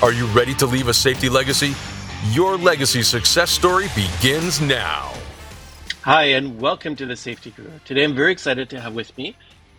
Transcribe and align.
Are 0.00 0.12
you 0.12 0.26
ready 0.26 0.54
to 0.54 0.66
leave 0.66 0.86
a 0.86 0.94
safety 0.94 1.28
legacy? 1.28 1.74
Your 2.30 2.56
legacy 2.56 3.02
success 3.02 3.50
story 3.50 3.88
begins 3.96 4.60
now. 4.60 5.12
Hi, 6.02 6.26
and 6.26 6.60
welcome 6.60 6.94
to 6.94 7.04
the 7.04 7.16
Safety 7.16 7.50
Guru. 7.50 7.80
Today 7.84 8.04
I'm 8.04 8.14
very 8.14 8.30
excited 8.30 8.70
to 8.70 8.80
have 8.80 8.94
with 8.94 9.18
me 9.18 9.36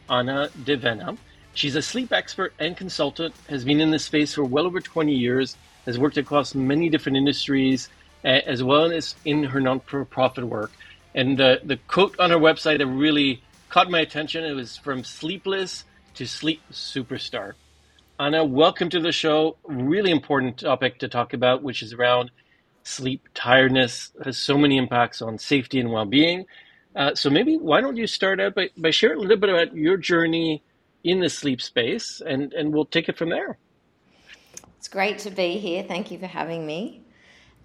Anna 0.10 0.50
DeVena. 0.66 1.18
She's 1.54 1.78
a 1.78 1.82
sleep 1.82 2.12
expert 2.12 2.54
and 2.60 2.76
consultant, 2.76 3.34
has 3.48 3.64
been 3.64 3.80
in 3.80 3.92
this 3.92 4.04
space 4.04 4.34
for 4.34 4.44
well 4.44 4.66
over 4.66 4.82
20 4.82 5.16
years, 5.16 5.56
has 5.86 5.98
worked 5.98 6.18
across 6.18 6.54
many 6.54 6.90
different 6.90 7.18
industries, 7.18 7.88
as 8.26 8.62
well 8.62 8.92
as 8.92 9.16
in 9.24 9.46
her 9.46 9.62
non-profit 9.62 10.44
work. 10.44 10.74
And 11.16 11.38
the, 11.38 11.62
the 11.64 11.78
quote 11.88 12.20
on 12.20 12.32
her 12.32 12.38
website 12.38 12.80
that 12.80 12.88
really 12.88 13.42
caught 13.70 13.90
my 13.90 14.02
attention, 14.02 14.44
it 14.44 14.52
was 14.52 14.76
from 14.76 15.06
sleepless 15.06 15.86
to 16.16 16.28
sleep 16.28 16.62
superstar. 16.74 17.54
Ahna, 18.20 18.46
welcome 18.46 18.90
to 18.90 19.00
the 19.00 19.14
show. 19.14 19.56
Really 19.64 20.12
important 20.12 20.60
topic 20.60 21.00
to 21.00 21.08
talk 21.08 21.34
about, 21.34 21.64
which 21.64 21.82
is 21.82 21.94
around 21.94 22.32
sleep 22.84 23.26
tiredness 23.34 24.12
has 24.26 24.38
so 24.38 24.58
many 24.58 24.78
impacts 24.78 25.22
on 25.22 25.38
safety 25.38 25.80
and 25.80 25.90
well-being. 25.90 26.46
Uh, 26.98 27.16
so 27.16 27.30
maybe 27.30 27.56
why 27.56 27.80
don't 27.80 27.96
you 27.96 28.08
start 28.08 28.42
out 28.42 28.56
by, 28.56 28.72
by 28.76 28.90
sharing 28.92 29.20
a 29.20 29.22
little 29.22 29.38
bit 29.38 29.50
about 29.50 29.74
your 29.74 29.96
journey 29.96 30.62
in 31.06 31.22
the 31.22 31.30
sleep 31.30 31.62
space 31.62 32.22
and, 32.26 32.52
and 32.52 32.74
we'll 32.74 32.84
take 32.84 33.08
it 33.08 33.18
from 33.18 33.30
there. 33.30 33.58
It's 34.78 34.90
great 34.90 35.20
to 35.20 35.32
be 35.32 35.54
here. 35.54 35.84
Thank 35.84 36.12
you 36.12 36.20
for 36.20 36.28
having 36.28 36.66
me. 36.66 37.02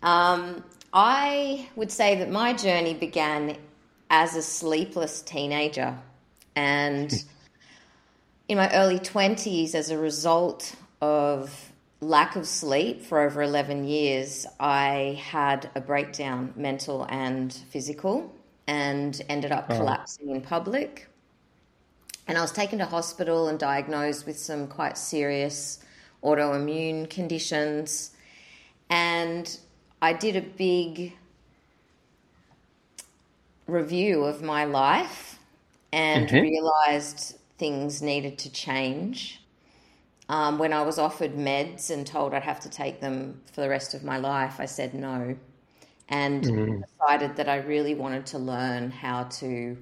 Um, 0.04 0.62
I 0.92 1.68
would 1.74 1.90
say 1.90 2.14
that 2.20 2.30
my 2.30 2.52
journey 2.52 2.94
began 2.94 3.56
as 4.08 4.36
a 4.36 4.42
sleepless 4.42 5.20
teenager. 5.22 5.98
And 6.54 7.12
in 8.48 8.58
my 8.58 8.72
early 8.74 8.98
20s, 8.98 9.74
as 9.74 9.90
a 9.90 9.98
result 9.98 10.74
of 11.00 11.72
lack 12.00 12.36
of 12.36 12.46
sleep 12.46 13.02
for 13.02 13.20
over 13.20 13.42
11 13.42 13.84
years, 13.84 14.46
I 14.60 15.20
had 15.22 15.70
a 15.74 15.80
breakdown, 15.80 16.52
mental 16.56 17.06
and 17.08 17.52
physical, 17.52 18.34
and 18.66 19.20
ended 19.28 19.52
up 19.52 19.66
oh. 19.70 19.76
collapsing 19.76 20.30
in 20.30 20.40
public. 20.40 21.08
And 22.26 22.38
I 22.38 22.40
was 22.40 22.52
taken 22.52 22.78
to 22.78 22.86
hospital 22.86 23.48
and 23.48 23.58
diagnosed 23.58 24.26
with 24.26 24.38
some 24.38 24.66
quite 24.66 24.96
serious 24.96 25.80
autoimmune 26.22 27.08
conditions. 27.08 28.12
And 28.88 29.58
I 30.00 30.12
did 30.12 30.36
a 30.36 30.40
big 30.40 31.14
review 33.66 34.24
of 34.24 34.42
my 34.42 34.64
life 34.64 35.38
and 35.92 36.28
mm-hmm. 36.28 36.42
realized 36.42 37.38
things 37.64 38.02
needed 38.02 38.36
to 38.36 38.52
change. 38.52 39.40
Um, 40.28 40.58
when 40.58 40.74
I 40.74 40.82
was 40.82 40.98
offered 40.98 41.34
meds 41.34 41.90
and 41.90 42.06
told 42.06 42.34
I'd 42.34 42.42
have 42.42 42.60
to 42.60 42.68
take 42.68 43.00
them 43.00 43.40
for 43.52 43.62
the 43.62 43.70
rest 43.70 43.94
of 43.94 44.04
my 44.04 44.18
life, 44.18 44.60
I 44.60 44.66
said 44.66 44.92
no 44.92 45.34
and 46.10 46.44
mm-hmm. 46.44 46.82
decided 46.82 47.36
that 47.36 47.48
I 47.48 47.56
really 47.56 47.94
wanted 47.94 48.26
to 48.26 48.38
learn 48.38 48.90
how 48.90 49.24
to 49.40 49.78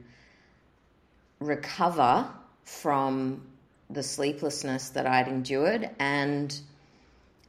recover 1.40 2.28
from 2.62 3.48
the 3.90 4.04
sleeplessness 4.04 4.90
that 4.90 5.04
I'd 5.04 5.26
endured 5.26 5.90
and 5.98 6.56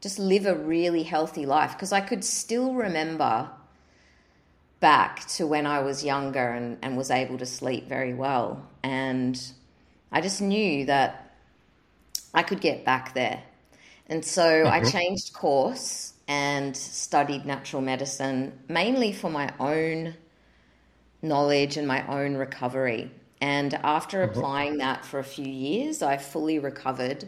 just 0.02 0.18
live 0.18 0.48
a 0.48 0.56
really 0.56 1.04
healthy 1.04 1.46
life 1.46 1.74
because 1.74 1.94
I 1.94 2.02
could 2.02 2.24
still 2.24 2.74
remember 2.74 3.52
back 4.80 5.28
to 5.36 5.46
when 5.46 5.68
I 5.68 5.82
was 5.82 6.04
younger 6.04 6.50
and, 6.50 6.80
and 6.82 6.98
was 6.98 7.12
able 7.12 7.38
to 7.38 7.46
sleep 7.46 7.88
very 7.88 8.16
well. 8.16 8.68
And 8.82 9.40
I 10.14 10.22
just 10.22 10.42
knew 10.42 10.86
that 10.86 11.36
I 12.34 12.44
could 12.44 12.62
get 12.62 12.86
back 12.86 13.16
there. 13.16 13.44
And 14.08 14.24
so 14.24 14.44
mm-hmm. 14.44 14.72
I 14.72 14.90
changed 14.90 15.34
course 15.34 16.14
and 16.28 16.78
studied 16.78 17.46
natural 17.46 17.82
medicine 17.82 18.58
mainly 18.70 19.12
for 19.12 19.30
my 19.30 19.52
own 19.60 20.14
knowledge 21.24 21.78
and 21.78 21.88
my 21.88 22.06
own 22.08 22.36
recovery. 22.36 23.12
And 23.42 23.74
after 23.74 24.20
mm-hmm. 24.20 24.38
applying 24.38 24.78
that 24.78 25.04
for 25.04 25.20
a 25.20 25.24
few 25.24 25.48
years, 25.48 26.04
I 26.04 26.18
fully 26.18 26.60
recovered 26.60 27.26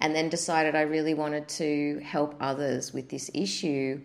and 0.00 0.14
then 0.14 0.28
decided 0.28 0.74
I 0.74 0.82
really 0.82 1.14
wanted 1.14 1.48
to 1.48 2.00
help 2.04 2.34
others 2.40 2.92
with 2.92 3.08
this 3.08 3.30
issue 3.32 4.00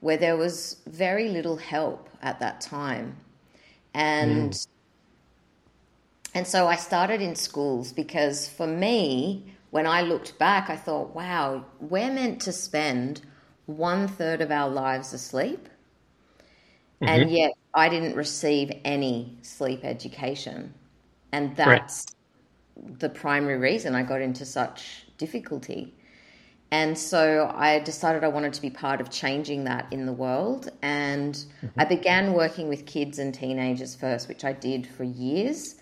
where 0.00 0.18
there 0.18 0.36
was 0.36 0.76
very 0.86 1.28
little 1.28 1.56
help 1.56 2.10
at 2.20 2.40
that 2.40 2.60
time. 2.60 3.16
And 3.94 4.52
mm. 4.52 4.66
And 6.34 6.46
so 6.46 6.66
I 6.66 6.76
started 6.76 7.22
in 7.22 7.36
schools 7.36 7.92
because 7.92 8.48
for 8.48 8.66
me, 8.66 9.44
when 9.70 9.86
I 9.86 10.02
looked 10.02 10.38
back, 10.38 10.68
I 10.68 10.76
thought, 10.76 11.14
wow, 11.14 11.64
we're 11.80 12.12
meant 12.12 12.42
to 12.42 12.52
spend 12.52 13.22
one 13.66 14.08
third 14.08 14.40
of 14.40 14.50
our 14.50 14.68
lives 14.68 15.12
asleep. 15.12 15.68
Mm-hmm. 17.00 17.08
And 17.08 17.30
yet 17.30 17.52
I 17.72 17.88
didn't 17.88 18.16
receive 18.16 18.72
any 18.84 19.38
sleep 19.42 19.84
education. 19.84 20.74
And 21.32 21.56
that's 21.56 22.06
right. 22.76 23.00
the 23.00 23.08
primary 23.08 23.58
reason 23.58 23.94
I 23.94 24.02
got 24.02 24.20
into 24.20 24.44
such 24.44 25.06
difficulty. 25.18 25.94
And 26.70 26.98
so 26.98 27.52
I 27.54 27.78
decided 27.78 28.24
I 28.24 28.28
wanted 28.28 28.52
to 28.54 28.62
be 28.62 28.70
part 28.70 29.00
of 29.00 29.10
changing 29.10 29.64
that 29.64 29.86
in 29.92 30.06
the 30.06 30.12
world. 30.12 30.70
And 30.82 31.34
mm-hmm. 31.34 31.80
I 31.80 31.84
began 31.84 32.32
working 32.32 32.68
with 32.68 32.86
kids 32.86 33.18
and 33.18 33.32
teenagers 33.32 33.94
first, 33.94 34.28
which 34.28 34.44
I 34.44 34.52
did 34.52 34.86
for 34.86 35.04
years. 35.04 35.76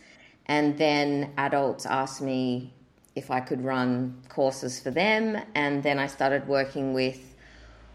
And 0.47 0.76
then 0.76 1.32
adults 1.38 1.86
asked 1.86 2.20
me 2.20 2.72
if 3.14 3.30
I 3.30 3.41
could 3.41 3.62
run 3.64 4.16
courses 4.28 4.80
for 4.80 4.91
them. 4.91 5.41
And 5.54 5.82
then 5.82 5.98
I 5.98 6.06
started 6.06 6.47
working 6.48 6.94
with 6.94 7.34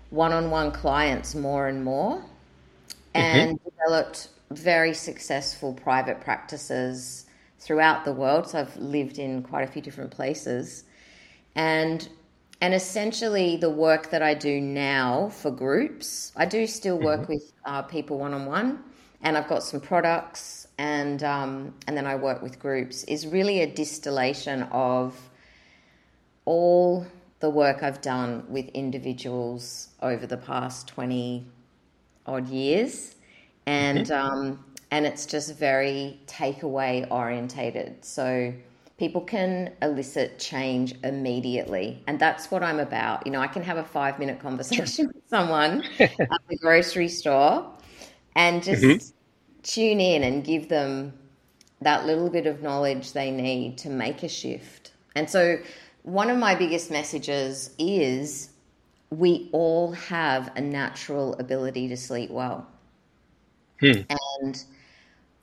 one 0.09 0.31
on 0.31 0.49
one 0.49 0.71
clients 0.71 1.35
more 1.35 1.67
and 1.67 1.83
more 1.83 2.17
mm-hmm. 2.17 2.25
and 3.13 3.59
mm-hmm. 3.59 3.69
developed 3.69 4.29
very 4.51 4.93
successful 4.93 5.73
private 5.73 6.21
practices 6.21 7.25
throughout 7.59 8.05
the 8.05 8.13
world. 8.13 8.47
So 8.47 8.59
I've 8.59 8.75
lived 8.77 9.19
in 9.19 9.43
quite 9.43 9.67
a 9.67 9.71
few 9.71 9.81
different 9.81 10.11
places 10.11 10.85
and 11.57 12.07
and 12.61 12.73
essentially 12.73 13.57
the 13.57 13.69
work 13.69 14.09
that 14.09 14.23
I 14.23 14.33
do 14.33 14.59
now 14.59 15.29
for 15.29 15.51
groups, 15.51 16.31
I 16.35 16.45
do 16.45 16.65
still 16.65 16.97
work 16.97 17.21
mm-hmm. 17.21 17.33
with 17.33 17.53
uh, 17.65 17.83
people 17.83 18.17
one 18.17 18.33
on 18.33 18.45
one, 18.47 18.83
and 19.21 19.37
I've 19.37 19.47
got 19.47 19.61
some 19.61 19.79
products, 19.79 20.66
and 20.77 21.23
um, 21.23 21.73
and 21.87 21.97
then 21.97 22.05
I 22.05 22.15
work 22.15 22.41
with 22.41 22.59
groups. 22.59 23.03
Is 23.05 23.27
really 23.27 23.61
a 23.61 23.67
distillation 23.67 24.63
of 24.63 25.17
all 26.45 27.05
the 27.39 27.49
work 27.49 27.83
I've 27.83 28.01
done 28.01 28.45
with 28.49 28.67
individuals 28.69 29.89
over 30.01 30.25
the 30.25 30.37
past 30.37 30.87
twenty 30.87 31.47
odd 32.25 32.47
years, 32.47 33.15
and 33.65 34.07
mm-hmm. 34.07 34.33
um, 34.33 34.65
and 34.91 35.05
it's 35.05 35.25
just 35.25 35.55
very 35.55 36.19
takeaway 36.27 37.09
orientated. 37.11 38.03
So 38.05 38.53
people 38.97 39.21
can 39.21 39.71
elicit 39.81 40.39
change 40.39 40.95
immediately. 41.03 42.03
And 42.07 42.19
that's 42.19 42.49
what 42.49 42.63
I'm 42.63 42.79
about. 42.79 43.25
You 43.25 43.31
know, 43.31 43.41
I 43.41 43.47
can 43.47 43.63
have 43.63 43.77
a 43.77 43.83
five 43.83 44.19
minute 44.19 44.39
conversation 44.39 45.07
with 45.13 45.23
someone 45.29 45.83
at 45.99 46.17
the 46.49 46.57
grocery 46.59 47.07
store 47.07 47.71
and 48.35 48.63
just 48.63 48.83
mm-hmm. 48.83 49.16
Tune 49.67 49.99
in 49.99 50.23
and 50.23 50.43
give 50.43 50.69
them 50.69 51.13
that 51.81 52.05
little 52.05 52.29
bit 52.29 52.47
of 52.47 52.63
knowledge 52.63 53.11
they 53.11 53.29
need 53.29 53.77
to 53.79 53.89
make 53.89 54.23
a 54.23 54.29
shift. 54.29 54.93
And 55.15 55.29
so, 55.29 55.59
one 56.03 56.29
of 56.29 56.37
my 56.37 56.55
biggest 56.55 56.89
messages 56.89 57.75
is 57.77 58.49
we 59.09 59.49
all 59.51 59.91
have 59.91 60.51
a 60.55 60.61
natural 60.61 61.33
ability 61.35 61.89
to 61.89 61.97
sleep 61.97 62.29
well. 62.29 62.65
Hmm. 63.79 64.01
And 64.41 64.63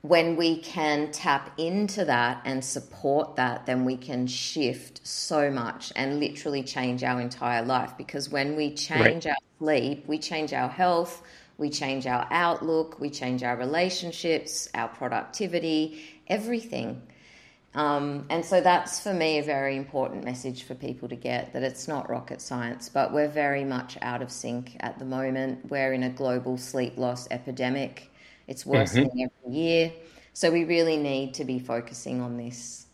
when 0.01 0.37
we 0.37 0.61
can 0.61 1.13
tap 1.13 1.53
into 1.59 2.05
that 2.07 2.43
and 2.45 2.65
support 2.65 3.37
that, 3.37 3.67
then 3.67 3.85
we 3.85 3.97
can 3.97 4.27
shift 4.27 5.07
so 5.07 5.51
much 5.51 5.93
and 5.97 6.19
literally 6.19 6.63
change 6.63 7.05
our 7.05 7.21
entire 7.21 7.65
life. 7.65 7.93
Because 7.97 8.29
when 8.29 8.57
we 8.57 8.75
change 8.75 9.27
right. 9.27 9.33
our 9.33 9.37
sleep, 9.59 10.07
we 10.07 10.19
change 10.19 10.53
our 10.53 10.69
health, 10.69 11.23
we 11.59 11.71
change 11.71 12.07
our 12.07 12.27
outlook, 12.31 13.01
we 13.01 13.11
change 13.11 13.43
our 13.43 13.57
relationships, 13.57 14.69
our 14.75 14.89
productivity, 14.89 16.03
everything. 16.27 17.03
Um, 17.75 18.27
and 18.31 18.45
so 18.45 18.61
that's 18.61 19.01
for 19.01 19.13
me 19.13 19.39
a 19.39 19.43
very 19.43 19.77
important 19.77 20.25
message 20.25 20.63
for 20.63 20.75
people 20.75 21.09
to 21.09 21.17
get 21.17 21.53
that 21.53 21.63
it's 21.63 21.89
not 21.89 22.09
rocket 22.09 22.41
science, 22.41 22.89
but 22.89 23.13
we're 23.13 23.29
very 23.29 23.65
much 23.65 23.99
out 24.01 24.23
of 24.23 24.31
sync 24.31 24.77
at 24.81 24.99
the 24.99 25.05
moment. 25.05 25.69
We're 25.71 25.93
in 25.93 26.05
a 26.05 26.11
global 26.11 26.57
sleep 26.57 26.97
loss 26.97 27.27
epidemic, 27.31 28.11
it's 28.47 28.65
worsening 28.65 29.11
mm-hmm. 29.11 29.47
every 29.47 29.57
year. 29.57 29.93
So 30.35 30.51
we 30.51 30.65
really 30.65 30.97
need 30.97 31.35
to 31.35 31.45
be 31.45 31.59
focusing 31.59 32.21
on 32.21 32.37
this. 32.37 32.87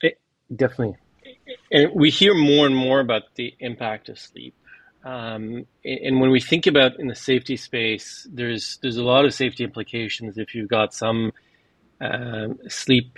It, 0.00 0.18
definitely. 0.54 0.96
And 1.70 1.92
we 1.94 2.10
hear 2.10 2.34
more 2.34 2.66
and 2.66 2.74
more 2.74 3.00
about 3.00 3.34
the 3.34 3.54
impact 3.60 4.08
of 4.08 4.18
sleep. 4.18 4.54
Um, 5.06 5.66
and 5.84 6.20
when 6.20 6.30
we 6.32 6.40
think 6.40 6.66
about 6.66 6.98
in 6.98 7.06
the 7.06 7.14
safety 7.14 7.56
space, 7.56 8.26
there's 8.28 8.78
there's 8.82 8.96
a 8.96 9.04
lot 9.04 9.24
of 9.24 9.32
safety 9.32 9.62
implications 9.62 10.36
if 10.36 10.52
you've 10.52 10.68
got 10.68 10.92
some 10.92 11.32
uh, 12.00 12.48
sleep 12.66 13.16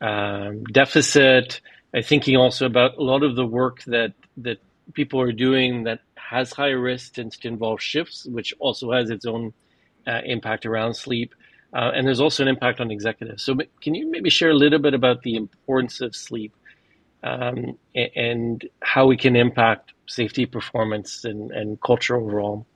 um, 0.00 0.64
deficit. 0.64 1.60
I'm 1.94 2.02
thinking 2.02 2.36
also 2.36 2.66
about 2.66 2.96
a 2.98 3.02
lot 3.02 3.22
of 3.22 3.36
the 3.36 3.46
work 3.46 3.84
that 3.84 4.14
that 4.38 4.58
people 4.94 5.20
are 5.20 5.30
doing 5.30 5.84
that 5.84 6.00
has 6.16 6.52
high 6.52 6.70
risk 6.90 7.14
tends 7.14 7.36
to 7.38 7.48
involve 7.48 7.80
shifts, 7.80 8.26
which 8.26 8.52
also 8.58 8.90
has 8.90 9.08
its 9.08 9.24
own 9.24 9.52
uh, 10.08 10.20
impact 10.24 10.66
around 10.66 10.94
sleep. 10.94 11.32
Uh, 11.72 11.92
and 11.94 12.06
there's 12.06 12.20
also 12.20 12.42
an 12.42 12.48
impact 12.48 12.80
on 12.80 12.90
executives. 12.90 13.44
So, 13.44 13.56
can 13.80 13.94
you 13.94 14.10
maybe 14.10 14.30
share 14.30 14.50
a 14.50 14.54
little 14.54 14.80
bit 14.80 14.94
about 14.94 15.22
the 15.22 15.36
importance 15.36 16.00
of 16.00 16.16
sleep 16.16 16.52
um, 17.22 17.78
and 17.94 18.68
how 18.82 19.06
we 19.06 19.16
can 19.16 19.36
impact 19.36 19.93
safety 20.06 20.46
performance 20.46 21.24
and, 21.24 21.50
and 21.52 21.80
culture 21.80 22.16
overall? 22.16 22.66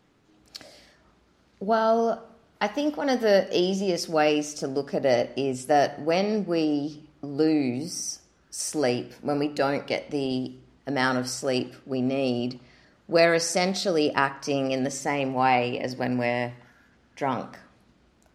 Well, 1.60 2.24
I 2.60 2.68
think 2.68 2.96
one 2.96 3.08
of 3.08 3.20
the 3.20 3.48
easiest 3.56 4.08
ways 4.08 4.54
to 4.54 4.66
look 4.66 4.94
at 4.94 5.04
it 5.04 5.32
is 5.36 5.66
that 5.66 6.00
when 6.00 6.46
we 6.46 7.02
lose 7.22 8.20
sleep, 8.50 9.12
when 9.22 9.38
we 9.38 9.48
don't 9.48 9.86
get 9.86 10.10
the 10.10 10.52
amount 10.86 11.18
of 11.18 11.28
sleep 11.28 11.74
we 11.86 12.00
need, 12.00 12.58
we're 13.06 13.34
essentially 13.34 14.12
acting 14.12 14.72
in 14.72 14.84
the 14.84 14.90
same 14.90 15.34
way 15.34 15.78
as 15.80 15.96
when 15.96 16.18
we're 16.18 16.52
drunk. 17.14 17.56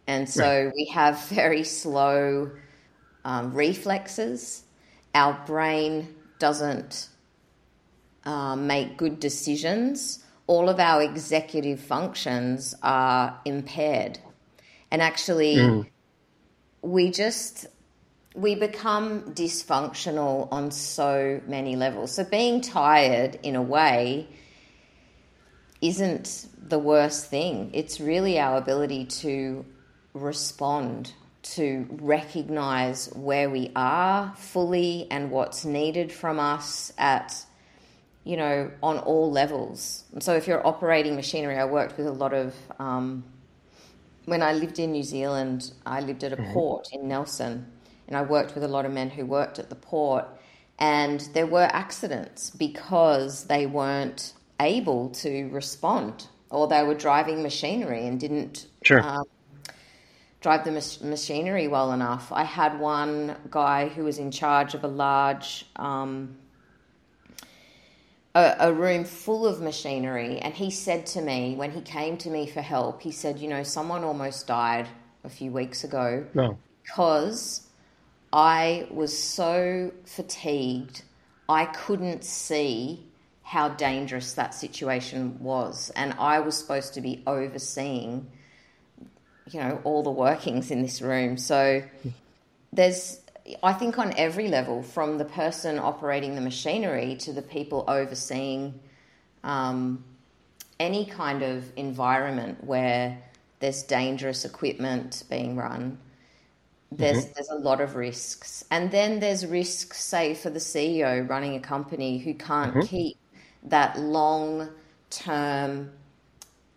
And 0.06 0.28
so 0.28 0.64
right. 0.64 0.72
we 0.74 0.84
have 0.86 1.20
very 1.28 1.64
slow 1.64 2.50
um, 3.24 3.54
reflexes. 3.54 4.64
Our 5.14 5.32
brain 5.46 6.14
doesn't 6.38 7.08
uh, 8.24 8.56
make 8.56 8.96
good 8.96 9.20
decisions. 9.20 10.24
All 10.46 10.68
of 10.68 10.78
our 10.78 11.02
executive 11.02 11.80
functions 11.80 12.74
are 12.82 13.40
impaired. 13.44 14.18
And 14.90 15.02
actually, 15.02 15.56
mm. 15.56 15.86
we 16.82 17.10
just 17.10 17.66
we 18.34 18.56
become 18.56 19.32
dysfunctional 19.34 20.48
on 20.50 20.70
so 20.70 21.40
many 21.46 21.76
levels. 21.76 22.12
So 22.12 22.24
being 22.24 22.60
tired 22.60 23.38
in 23.42 23.54
a 23.54 23.62
way 23.62 24.28
isn't 25.80 26.48
the 26.60 26.78
worst 26.78 27.30
thing. 27.30 27.70
It's 27.72 28.00
really 28.00 28.38
our 28.38 28.56
ability 28.56 29.04
to 29.06 29.64
respond, 30.14 31.12
to 31.42 31.86
recognize 31.90 33.06
where 33.14 33.48
we 33.50 33.70
are 33.76 34.34
fully 34.36 35.06
and 35.10 35.30
what's 35.30 35.64
needed 35.64 36.10
from 36.10 36.40
us 36.40 36.92
at 36.98 37.44
you 38.24 38.36
know, 38.36 38.70
on 38.82 38.98
all 38.98 39.30
levels. 39.30 40.04
And 40.12 40.22
so 40.22 40.34
if 40.34 40.46
you're 40.46 40.66
operating 40.66 41.14
machinery, 41.14 41.58
I 41.58 41.64
worked 41.66 41.96
with 41.96 42.06
a 42.06 42.12
lot 42.12 42.32
of, 42.32 42.54
um, 42.78 43.24
when 44.24 44.42
I 44.42 44.54
lived 44.54 44.78
in 44.78 44.92
New 44.92 45.02
Zealand, 45.02 45.72
I 45.84 46.00
lived 46.00 46.24
at 46.24 46.32
a 46.32 46.36
mm-hmm. 46.36 46.52
port 46.52 46.88
in 46.92 47.06
Nelson 47.06 47.70
and 48.06 48.16
I 48.16 48.22
worked 48.22 48.54
with 48.54 48.64
a 48.64 48.68
lot 48.68 48.84
of 48.84 48.92
men 48.92 49.10
who 49.10 49.24
worked 49.24 49.58
at 49.58 49.68
the 49.68 49.74
port, 49.74 50.26
and 50.78 51.20
there 51.32 51.46
were 51.46 51.68
accidents 51.72 52.50
because 52.50 53.44
they 53.44 53.66
weren't 53.66 54.34
able 54.60 55.10
to 55.10 55.48
respond, 55.48 56.26
or 56.50 56.68
they 56.68 56.82
were 56.82 56.94
driving 56.94 57.42
machinery 57.42 58.06
and 58.06 58.20
didn't 58.20 58.66
sure. 58.82 59.00
um, 59.00 59.24
drive 60.40 60.64
the 60.64 60.70
machinery 60.70 61.68
well 61.68 61.92
enough. 61.92 62.30
I 62.30 62.44
had 62.44 62.78
one 62.78 63.36
guy 63.50 63.88
who 63.88 64.04
was 64.04 64.18
in 64.18 64.30
charge 64.30 64.74
of 64.74 64.84
a 64.84 64.88
large. 64.88 65.66
Um, 65.76 66.36
a, 68.34 68.56
a, 68.60 68.72
room 68.72 69.04
full 69.04 69.46
of 69.46 69.60
machinery, 69.60 70.38
and 70.38 70.54
he 70.54 70.70
said 70.70 71.06
to 71.06 71.20
me 71.20 71.54
when 71.54 71.70
he 71.70 71.80
came 71.80 72.16
to 72.18 72.30
me 72.30 72.46
for 72.46 72.62
help, 72.62 73.02
he 73.02 73.12
said, 73.12 73.38
"You 73.38 73.48
know, 73.48 73.62
someone 73.62 74.04
almost 74.04 74.46
died 74.46 74.88
a 75.24 75.28
few 75.28 75.50
weeks 75.50 75.84
ago 75.84 76.26
no. 76.34 76.58
because 76.82 77.66
I 78.32 78.88
was 78.90 79.16
so 79.16 79.92
fatigued, 80.04 81.02
I 81.48 81.66
couldn't 81.66 82.24
see 82.24 83.06
how 83.44 83.68
dangerous 83.68 84.32
that 84.32 84.54
situation 84.54 85.38
was. 85.40 85.92
And 85.94 86.14
I 86.18 86.40
was 86.40 86.56
supposed 86.56 86.94
to 86.94 87.00
be 87.00 87.22
overseeing, 87.26 88.26
you 89.50 89.60
know, 89.60 89.80
all 89.84 90.02
the 90.02 90.10
workings 90.10 90.70
in 90.70 90.82
this 90.82 91.00
room. 91.00 91.36
So 91.36 91.84
there's, 92.72 93.20
I 93.62 93.72
think, 93.74 93.98
on 93.98 94.14
every 94.16 94.48
level, 94.48 94.82
from 94.82 95.18
the 95.18 95.24
person 95.24 95.78
operating 95.78 96.34
the 96.34 96.40
machinery 96.40 97.16
to 97.20 97.32
the 97.32 97.42
people 97.42 97.84
overseeing 97.88 98.80
um, 99.42 100.02
any 100.80 101.06
kind 101.06 101.42
of 101.42 101.64
environment 101.76 102.64
where 102.64 103.18
there's 103.60 103.82
dangerous 103.82 104.44
equipment 104.44 105.24
being 105.30 105.56
run 105.56 105.98
there's 106.98 107.24
mm-hmm. 107.24 107.32
there's 107.34 107.48
a 107.48 107.54
lot 107.54 107.80
of 107.80 107.96
risks 107.96 108.64
and 108.70 108.90
then 108.90 109.20
there's 109.20 109.46
risks 109.46 110.02
say 110.02 110.34
for 110.34 110.50
the 110.50 110.58
ceo 110.58 111.28
running 111.28 111.56
a 111.56 111.60
company 111.60 112.18
who 112.18 112.34
can't 112.34 112.74
mm-hmm. 112.74 112.86
keep 112.86 113.16
that 113.62 113.98
long 113.98 114.68
term 115.10 115.90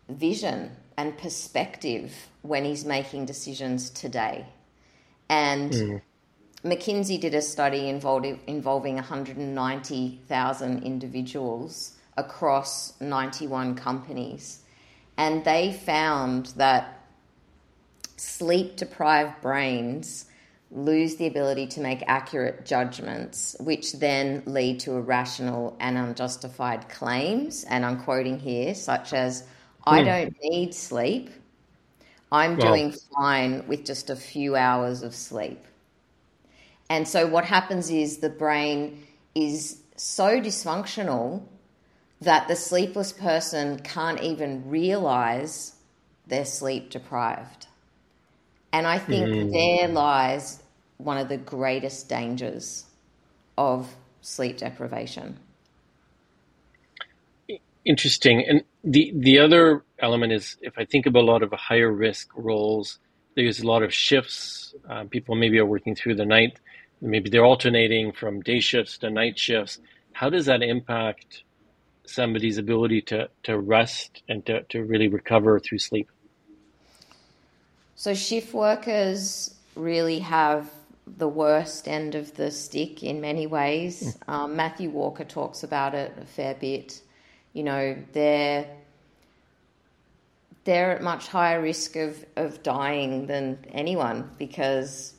vision 0.09 0.71
and 0.97 1.17
perspective 1.17 2.13
when 2.41 2.63
he's 2.63 2.85
making 2.85 3.25
decisions 3.25 3.89
today 3.89 4.45
and 5.29 5.71
mm. 5.71 6.01
Mckinsey 6.67 7.19
did 7.19 7.33
a 7.33 7.41
study 7.41 7.89
involving, 7.89 8.39
involving 8.47 8.95
190000 8.95 10.83
individuals 10.83 11.93
across 12.17 12.99
91 12.99 13.75
companies 13.75 14.63
and 15.17 15.43
they 15.43 15.73
found 15.73 16.47
that 16.57 17.01
sleep 18.17 18.75
deprived 18.75 19.41
brains 19.41 20.25
lose 20.71 21.15
the 21.15 21.27
ability 21.27 21.67
to 21.67 21.79
make 21.79 22.03
accurate 22.07 22.65
judgments, 22.65 23.55
which 23.59 23.93
then 23.93 24.43
lead 24.45 24.79
to 24.81 24.93
irrational 24.93 25.75
and 25.79 25.97
unjustified 25.97 26.89
claims. 26.89 27.63
And 27.63 27.85
I'm 27.85 28.03
quoting 28.03 28.39
here, 28.39 28.75
such 28.75 29.13
as, 29.13 29.43
I 29.85 29.99
hmm. 29.99 30.05
don't 30.05 30.35
need 30.41 30.73
sleep. 30.73 31.29
I'm 32.31 32.57
well, 32.57 32.73
doing 32.73 32.93
fine 33.15 33.65
with 33.67 33.85
just 33.85 34.09
a 34.09 34.15
few 34.15 34.55
hours 34.55 35.03
of 35.03 35.15
sleep. 35.15 35.63
And 36.89 37.07
so 37.07 37.27
what 37.27 37.45
happens 37.45 37.89
is 37.89 38.17
the 38.17 38.29
brain 38.29 39.03
is 39.35 39.81
so 39.95 40.39
dysfunctional 40.39 41.43
that 42.21 42.47
the 42.47 42.55
sleepless 42.55 43.11
person 43.11 43.79
can't 43.79 44.21
even 44.21 44.69
realize 44.69 45.75
they're 46.27 46.45
sleep 46.45 46.89
deprived. 46.89 47.67
And 48.71 48.87
I 48.87 48.99
think 48.99 49.27
mm. 49.27 49.51
there 49.51 49.87
lies 49.87 50.61
one 50.97 51.17
of 51.17 51.29
the 51.29 51.37
greatest 51.37 52.09
dangers 52.09 52.85
of 53.57 53.95
sleep 54.21 54.57
deprivation. 54.57 55.37
Interesting. 57.85 58.43
And 58.47 58.63
the, 58.83 59.13
the 59.15 59.39
other 59.39 59.83
element 59.99 60.33
is 60.33 60.57
if 60.61 60.77
I 60.77 60.85
think 60.85 61.05
of 61.05 61.15
a 61.15 61.21
lot 61.21 61.43
of 61.43 61.51
higher 61.53 61.91
risk 61.91 62.29
roles, 62.35 62.99
there's 63.35 63.59
a 63.59 63.67
lot 63.67 63.83
of 63.83 63.93
shifts. 63.93 64.73
Uh, 64.89 65.05
people 65.05 65.35
maybe 65.35 65.59
are 65.59 65.65
working 65.65 65.95
through 65.95 66.15
the 66.15 66.25
night. 66.25 66.59
Maybe 67.01 67.29
they're 67.29 67.45
alternating 67.45 68.11
from 68.11 68.41
day 68.41 68.59
shifts 68.59 68.97
to 68.99 69.09
night 69.09 69.37
shifts. 69.37 69.79
How 70.13 70.29
does 70.29 70.47
that 70.47 70.63
impact 70.63 71.43
somebody's 72.05 72.57
ability 72.57 73.01
to, 73.03 73.29
to 73.43 73.59
rest 73.59 74.23
and 74.27 74.45
to, 74.45 74.63
to 74.63 74.83
really 74.83 75.07
recover 75.07 75.59
through 75.59 75.79
sleep? 75.79 76.09
So 77.95 78.13
shift 78.13 78.53
workers 78.53 79.55
really 79.75 80.19
have 80.19 80.69
the 81.17 81.27
worst 81.27 81.87
end 81.87 82.15
of 82.15 82.35
the 82.35 82.51
stick 82.51 83.03
in 83.03 83.21
many 83.21 83.47
ways. 83.47 84.17
Mm. 84.27 84.33
Um, 84.33 84.55
Matthew 84.55 84.89
Walker 84.89 85.23
talks 85.23 85.63
about 85.63 85.95
it 85.95 86.13
a 86.21 86.25
fair 86.25 86.55
bit. 86.55 87.01
You 87.53 87.63
know, 87.63 87.95
they're 88.13 88.67
they're 90.63 90.91
at 90.91 91.01
much 91.01 91.27
higher 91.29 91.61
risk 91.61 91.95
of, 91.95 92.25
of 92.35 92.61
dying 92.61 93.25
than 93.27 93.57
anyone 93.71 94.29
because 94.37 95.13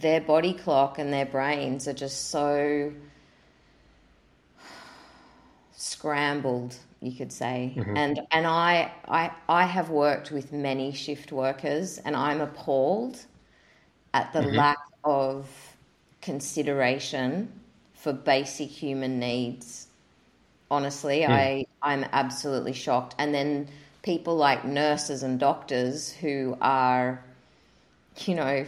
their 0.00 0.20
body 0.20 0.54
clock 0.54 0.98
and 0.98 1.12
their 1.12 1.26
brains 1.26 1.86
are 1.88 1.92
just 1.92 2.30
so 2.30 2.92
scrambled 5.72 6.76
you 7.04 7.12
could 7.12 7.32
say. 7.32 7.74
Mm-hmm. 7.76 7.96
And 7.96 8.20
and 8.30 8.46
I, 8.46 8.90
I 9.06 9.30
I 9.48 9.66
have 9.66 9.90
worked 9.90 10.30
with 10.30 10.52
many 10.52 10.92
shift 10.92 11.32
workers, 11.32 11.98
and 11.98 12.16
I'm 12.16 12.40
appalled 12.40 13.18
at 14.14 14.32
the 14.32 14.40
mm-hmm. 14.40 14.56
lack 14.56 14.78
of 15.04 15.46
consideration 16.22 17.52
for 17.94 18.12
basic 18.12 18.70
human 18.70 19.18
needs. 19.18 19.88
Honestly, 20.70 21.20
mm. 21.20 21.28
I 21.28 21.66
I'm 21.82 22.06
absolutely 22.12 22.72
shocked. 22.72 23.14
And 23.18 23.34
then 23.34 23.68
people 24.02 24.36
like 24.36 24.64
nurses 24.64 25.22
and 25.22 25.38
doctors 25.38 26.12
who 26.12 26.56
are, 26.60 27.22
you 28.24 28.34
know, 28.34 28.66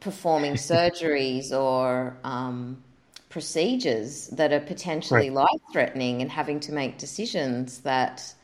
performing 0.00 0.54
surgeries 0.70 1.52
or 1.52 2.16
um, 2.24 2.82
procedures 3.28 4.28
that 4.28 4.52
are 4.52 4.60
potentially 4.60 5.30
right. 5.30 5.46
life 5.50 5.60
threatening 5.72 6.22
and 6.22 6.30
having 6.30 6.60
to 6.60 6.72
make 6.72 6.98
decisions 6.98 7.80
that 7.80 8.34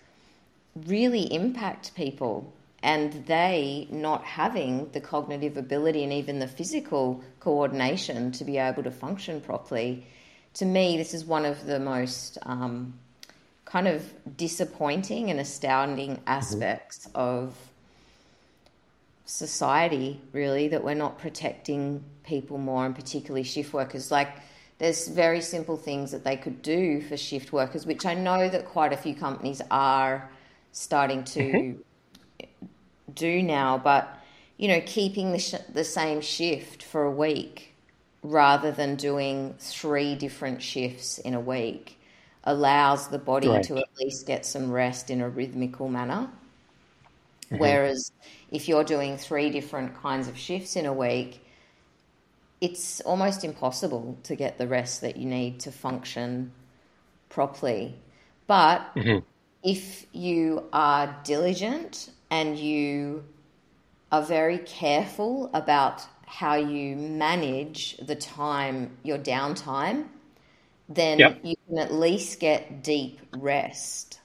really 0.87 1.32
impact 1.32 1.94
people 1.94 2.52
and 2.82 3.25
they 3.26 3.87
not 3.90 4.25
having 4.25 4.90
the 4.92 5.00
cognitive 5.00 5.56
ability 5.56 6.02
and 6.02 6.12
even 6.12 6.38
the 6.38 6.49
physical 6.49 7.23
coordination 7.38 8.32
to 8.32 8.44
be 8.44 8.56
able 8.56 8.82
to 8.82 8.90
function 8.90 9.40
properly. 9.40 10.06
To 10.54 10.64
me, 10.64 10.97
this 10.97 11.12
is 11.12 11.25
one 11.25 11.44
of 11.44 11.66
the 11.66 11.78
most 11.78 12.38
um, 12.42 12.94
kind 13.64 13.87
of 13.87 14.12
disappointing 14.37 15.30
and 15.30 15.38
astounding 15.38 16.16
mm-hmm. 16.16 16.28
aspects 16.28 17.06
mm-hmm. 17.06 17.18
of 17.18 17.70
society, 19.31 20.21
really, 20.33 20.67
that 20.69 20.83
we're 20.83 20.95
not 20.95 21.19
protecting 21.19 22.03
people 22.25 22.59
more, 22.59 22.85
and 22.85 22.95
particularly 22.95 23.45
shift 23.45 23.73
workers. 23.73 24.11
Like, 24.11 24.29
there's 24.79 25.07
very 25.07 25.41
simple 25.41 25.77
things 25.77 26.11
that 26.11 26.25
they 26.25 26.37
could 26.37 26.63
do 26.63 27.01
for 27.01 27.17
shift 27.17 27.53
workers, 27.53 27.87
which 27.87 28.05
I 28.05 28.15
know 28.15 28.49
that 28.49 28.65
quite 28.67 28.93
a 28.93 28.97
few 28.97 29.15
companies 29.15 29.63
are 29.71 30.29
starting 30.73 31.23
to 31.25 31.41
mm-hmm. 31.41 32.67
do 33.15 33.43
now, 33.43 33.79
but 33.79 34.17
you 34.57 34.69
know, 34.69 34.83
keeping 34.85 35.33
the, 35.33 35.39
sh- 35.39 35.55
the 35.73 35.85
same 35.85 36.21
shift 36.21 36.83
for 36.83 37.05
a 37.05 37.11
week 37.11 37.75
rather 38.23 38.73
than 38.73 38.97
doing 38.97 39.55
three 39.59 40.15
different 40.15 40.61
shifts 40.61 41.19
in 41.19 41.35
a 41.35 41.41
week 41.41 41.99
allows 42.45 43.09
the 43.09 43.19
body 43.19 43.49
right. 43.49 43.63
to 43.65 43.79
at 43.79 43.89
least 43.99 44.27
get 44.27 44.45
some 44.45 44.71
rest 44.71 45.09
in 45.09 45.21
a 45.21 45.29
rhythmical 45.29 45.89
manner. 45.89 46.29
Mm-hmm. 47.47 47.59
Whereas 47.59 48.13
if 48.50 48.69
you're 48.69 48.85
doing 48.85 49.16
three 49.16 49.50
different 49.50 50.00
kinds 50.02 50.28
of 50.28 50.37
shifts 50.37 50.76
in 50.76 50.87
a 50.87 50.92
week, 50.92 51.45
it's 52.61 53.00
almost 53.02 53.45
impossible 53.45 54.19
to 54.25 54.37
get 54.37 54.59
the 54.59 54.66
rest 54.66 55.00
that 55.00 55.16
you 55.16 55.26
need 55.26 55.61
to 55.61 55.73
function 55.73 56.52
properly. 57.28 57.95
But 58.47 58.80
mm-hmm. 58.95 59.25
if 59.62 60.07
you 60.12 60.64
are 60.73 61.16
diligent 61.25 62.11
and 62.30 62.59
you 62.59 63.25
are 64.12 64.23
very 64.23 64.59
careful 64.59 65.50
about 65.54 66.02
how 66.26 66.54
you 66.54 66.97
manage 66.97 67.97
the 67.99 68.16
time, 68.16 68.97
your 69.02 69.19
downtime, 69.19 70.07
then 70.88 71.19
yep. 71.19 71.38
you 71.42 71.54
can 71.69 71.78
at 71.78 71.95
least 71.95 72.40
get 72.40 72.83
deep 72.83 73.21
rest. 73.37 74.21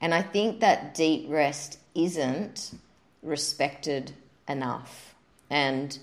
And 0.00 0.12
I 0.12 0.22
think 0.22 0.60
that 0.60 0.94
deep 0.94 1.26
rest 1.28 1.78
isn't 1.94 2.72
respected 3.22 4.12
enough. 4.48 5.14
And, 5.50 5.98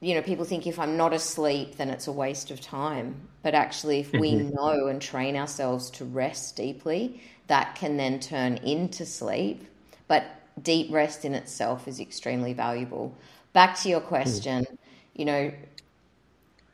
you 0.00 0.14
know, 0.14 0.22
people 0.22 0.44
think 0.44 0.66
if 0.66 0.78
I'm 0.78 0.96
not 0.96 1.12
asleep, 1.12 1.76
then 1.76 1.90
it's 1.90 2.06
a 2.06 2.12
waste 2.12 2.50
of 2.50 2.60
time. 2.60 3.14
But 3.42 3.54
actually, 3.54 4.00
if 4.00 4.12
we 4.12 4.32
mm-hmm. 4.32 4.54
know 4.54 4.86
and 4.88 5.00
train 5.00 5.36
ourselves 5.36 5.90
to 5.92 6.04
rest 6.04 6.56
deeply, 6.56 7.22
that 7.46 7.74
can 7.74 7.96
then 7.96 8.20
turn 8.20 8.56
into 8.58 9.06
sleep. 9.06 9.66
But 10.06 10.24
deep 10.62 10.92
rest 10.92 11.24
in 11.24 11.34
itself 11.34 11.88
is 11.88 12.00
extremely 12.00 12.52
valuable. 12.52 13.14
Back 13.52 13.78
to 13.80 13.88
your 13.88 14.00
question, 14.00 14.64
mm. 14.64 14.76
you 15.14 15.24
know, 15.24 15.52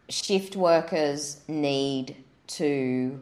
shift 0.08 0.56
workers 0.56 1.40
need 1.48 2.16
to 2.46 3.20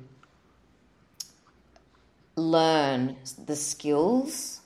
learn 2.36 3.16
the 3.44 3.56
skills 3.56 4.61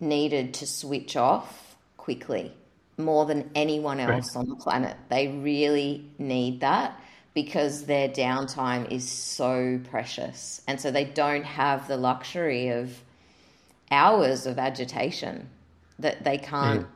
needed 0.00 0.54
to 0.54 0.66
switch 0.66 1.16
off 1.16 1.76
quickly 1.96 2.52
more 2.96 3.26
than 3.26 3.50
anyone 3.54 4.00
else 4.00 4.34
right. 4.34 4.40
on 4.40 4.48
the 4.48 4.56
planet. 4.56 4.96
They 5.08 5.28
really 5.28 6.04
need 6.18 6.60
that 6.60 6.98
because 7.34 7.84
their 7.84 8.08
downtime 8.08 8.90
is 8.90 9.08
so 9.08 9.80
precious. 9.90 10.60
And 10.66 10.80
so 10.80 10.90
they 10.90 11.04
don't 11.04 11.44
have 11.44 11.86
the 11.86 11.96
luxury 11.96 12.68
of 12.68 13.00
hours 13.90 14.46
of 14.46 14.58
agitation 14.58 15.48
that 16.00 16.24
they 16.24 16.38
can't, 16.38 16.82
mm. 16.82 16.88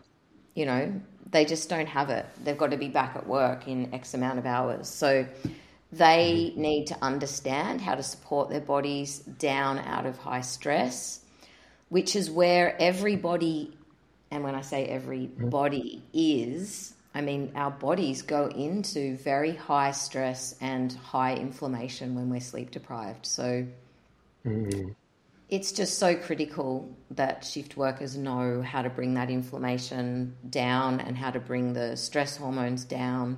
you 0.55 0.67
know, 0.67 0.93
they 1.31 1.45
just 1.45 1.69
don't 1.69 1.87
have 1.87 2.11
it. 2.11 2.27
They've 2.45 2.59
got 2.59 2.73
to 2.73 2.77
be 2.77 2.89
back 2.89 3.17
at 3.17 3.27
work 3.27 3.69
in 3.69 3.93
X 3.95 4.15
amount 4.15 4.39
of 4.39 4.47
hours. 4.47 4.89
So 4.89 5.27
they 5.93 6.51
mm-hmm. 6.51 6.61
need 6.61 6.87
to 6.89 6.97
understand 7.03 7.81
how 7.81 7.95
to 7.95 8.03
support 8.03 8.51
their 8.51 8.61
bodies 8.61 9.19
down 9.19 9.79
out 9.79 10.07
of 10.07 10.19
high 10.19 10.41
stress, 10.41 11.21
which 11.93 12.17
is 12.17 12.31
where 12.31 12.75
everybody, 12.81 13.77
and 14.31 14.43
when 14.43 14.55
I 14.55 14.63
say 14.63 14.87
everybody 14.87 16.03
is, 16.15 16.95
I 17.15 17.21
mean 17.21 17.53
our 17.55 17.71
bodies 17.71 18.23
go 18.23 18.47
into 18.47 19.19
very 19.19 19.55
high 19.55 19.91
stress 19.93 20.55
and 20.63 20.91
high 20.95 21.35
inflammation 21.35 22.15
when 22.15 22.31
we're 22.31 22.41
sleep 22.41 22.71
deprived. 22.71 23.27
So 23.27 23.67
mm-hmm 24.47 24.93
it's 25.53 25.71
just 25.71 25.99
so 25.99 26.17
critical 26.17 26.89
that 27.11 27.45
shift 27.45 27.77
workers 27.77 28.17
know 28.17 28.63
how 28.63 28.81
to 28.81 28.89
bring 28.89 29.13
that 29.13 29.29
inflammation 29.29 30.35
down 30.49 30.99
and 30.99 31.15
how 31.15 31.31
to 31.31 31.39
bring 31.39 31.75
the 31.75 31.95
stress 31.95 32.39
hormones 32.39 32.85
down 32.87 33.37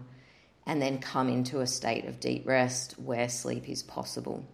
and 0.64 0.80
then 0.80 0.98
come 0.98 1.28
into 1.28 1.58
a 1.58 1.66
state 1.66 2.04
of 2.04 2.20
deep 2.20 2.46
rest 2.46 2.92
where 3.00 3.28
sleep 3.28 3.68
is 3.68 3.82
possible. 3.82 4.44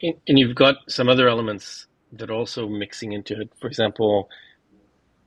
And 0.00 0.38
you've 0.38 0.54
got 0.54 0.76
some 0.88 1.10
other 1.10 1.28
elements 1.28 1.87
that 2.12 2.30
also 2.30 2.68
mixing 2.68 3.12
into 3.12 3.40
it. 3.40 3.50
For 3.60 3.66
example, 3.66 4.28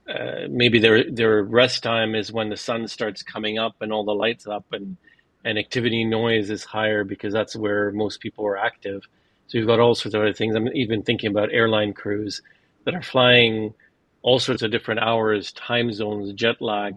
uh, 0.08 0.48
maybe 0.50 0.78
their 0.78 1.10
their 1.10 1.42
rest 1.42 1.82
time 1.82 2.14
is 2.14 2.32
when 2.32 2.48
the 2.50 2.56
sun 2.56 2.88
starts 2.88 3.22
coming 3.22 3.58
up 3.58 3.76
and 3.80 3.92
all 3.92 4.04
the 4.04 4.14
lights 4.14 4.46
up 4.46 4.66
and 4.72 4.96
and 5.44 5.58
activity 5.58 6.04
noise 6.04 6.50
is 6.50 6.64
higher 6.64 7.04
because 7.04 7.32
that's 7.32 7.56
where 7.56 7.90
most 7.92 8.20
people 8.20 8.46
are 8.46 8.56
active. 8.56 9.02
So 9.46 9.58
you've 9.58 9.66
got 9.66 9.80
all 9.80 9.94
sorts 9.94 10.14
of 10.14 10.22
other 10.22 10.32
things. 10.32 10.54
I'm 10.54 10.68
even 10.74 11.02
thinking 11.02 11.30
about 11.30 11.52
airline 11.52 11.92
crews 11.92 12.42
that 12.84 12.94
are 12.94 13.02
flying 13.02 13.74
all 14.22 14.38
sorts 14.38 14.62
of 14.62 14.70
different 14.70 15.00
hours, 15.00 15.52
time 15.52 15.92
zones, 15.92 16.32
jet 16.32 16.60
lag. 16.60 16.94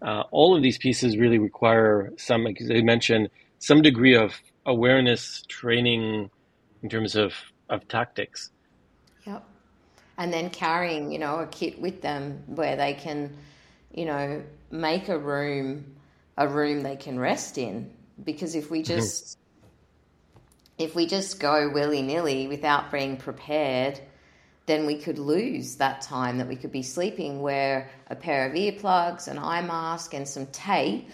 Uh, 0.00 0.22
all 0.30 0.56
of 0.56 0.62
these 0.62 0.78
pieces 0.78 1.16
really 1.16 1.38
require 1.38 2.12
some, 2.16 2.46
as 2.46 2.70
I 2.70 2.80
mentioned, 2.80 3.28
some 3.58 3.82
degree 3.82 4.16
of 4.16 4.32
awareness 4.66 5.42
training 5.48 6.30
in 6.82 6.88
terms 6.88 7.14
of, 7.14 7.34
of 7.68 7.86
tactics. 7.88 8.50
And 10.22 10.32
then 10.32 10.50
carrying, 10.50 11.10
you 11.10 11.18
know, 11.18 11.40
a 11.40 11.48
kit 11.48 11.80
with 11.80 12.00
them 12.00 12.44
where 12.46 12.76
they 12.76 12.94
can, 12.94 13.36
you 13.92 14.04
know, 14.04 14.44
make 14.70 15.08
a 15.08 15.18
room 15.18 15.96
a 16.36 16.46
room 16.46 16.84
they 16.84 16.94
can 16.94 17.18
rest 17.18 17.58
in. 17.58 17.90
Because 18.22 18.54
if 18.54 18.70
we 18.70 18.82
mm-hmm. 18.82 18.94
just 18.94 19.36
if 20.78 20.94
we 20.94 21.06
just 21.06 21.40
go 21.40 21.70
willy 21.70 22.02
nilly 22.02 22.46
without 22.46 22.92
being 22.92 23.16
prepared, 23.16 23.98
then 24.66 24.86
we 24.86 24.96
could 24.96 25.18
lose 25.18 25.76
that 25.78 26.02
time 26.02 26.38
that 26.38 26.46
we 26.46 26.54
could 26.54 26.70
be 26.70 26.82
sleeping 26.82 27.42
where 27.42 27.90
a 28.08 28.14
pair 28.14 28.46
of 28.46 28.52
earplugs, 28.52 29.26
an 29.26 29.40
eye 29.40 29.62
mask, 29.62 30.14
and 30.14 30.28
some 30.28 30.46
tape. 30.46 31.10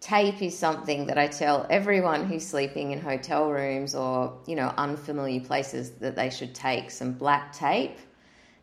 Tape 0.00 0.42
is 0.42 0.58
something 0.58 1.06
that 1.06 1.18
I 1.18 1.28
tell 1.28 1.68
everyone 1.70 2.26
who's 2.26 2.44
sleeping 2.44 2.90
in 2.90 3.00
hotel 3.00 3.48
rooms 3.48 3.94
or, 3.94 4.38
you 4.44 4.56
know, 4.56 4.74
unfamiliar 4.76 5.40
places 5.40 5.90
that 6.00 6.16
they 6.16 6.30
should 6.30 6.52
take 6.52 6.90
some 6.90 7.12
black 7.12 7.52
tape 7.52 7.96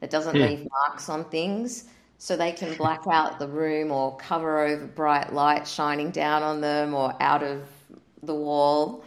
that 0.06 0.12
doesn't 0.12 0.36
mm. 0.36 0.48
leave 0.48 0.68
marks 0.70 1.10
on 1.10 1.26
things 1.26 1.86
so 2.20 2.38
they 2.38 2.52
can 2.52 2.76
black 2.76 3.02
out 3.10 3.40
the 3.40 3.48
room 3.48 3.92
or 3.92 4.16
cover 4.18 4.60
over 4.60 4.86
bright 4.86 5.34
light 5.34 5.68
shining 5.68 6.12
down 6.12 6.44
on 6.44 6.62
them 6.62 6.94
or 6.94 7.16
out 7.20 7.42
of 7.42 7.68
the 8.22 8.36
wall. 8.36 9.04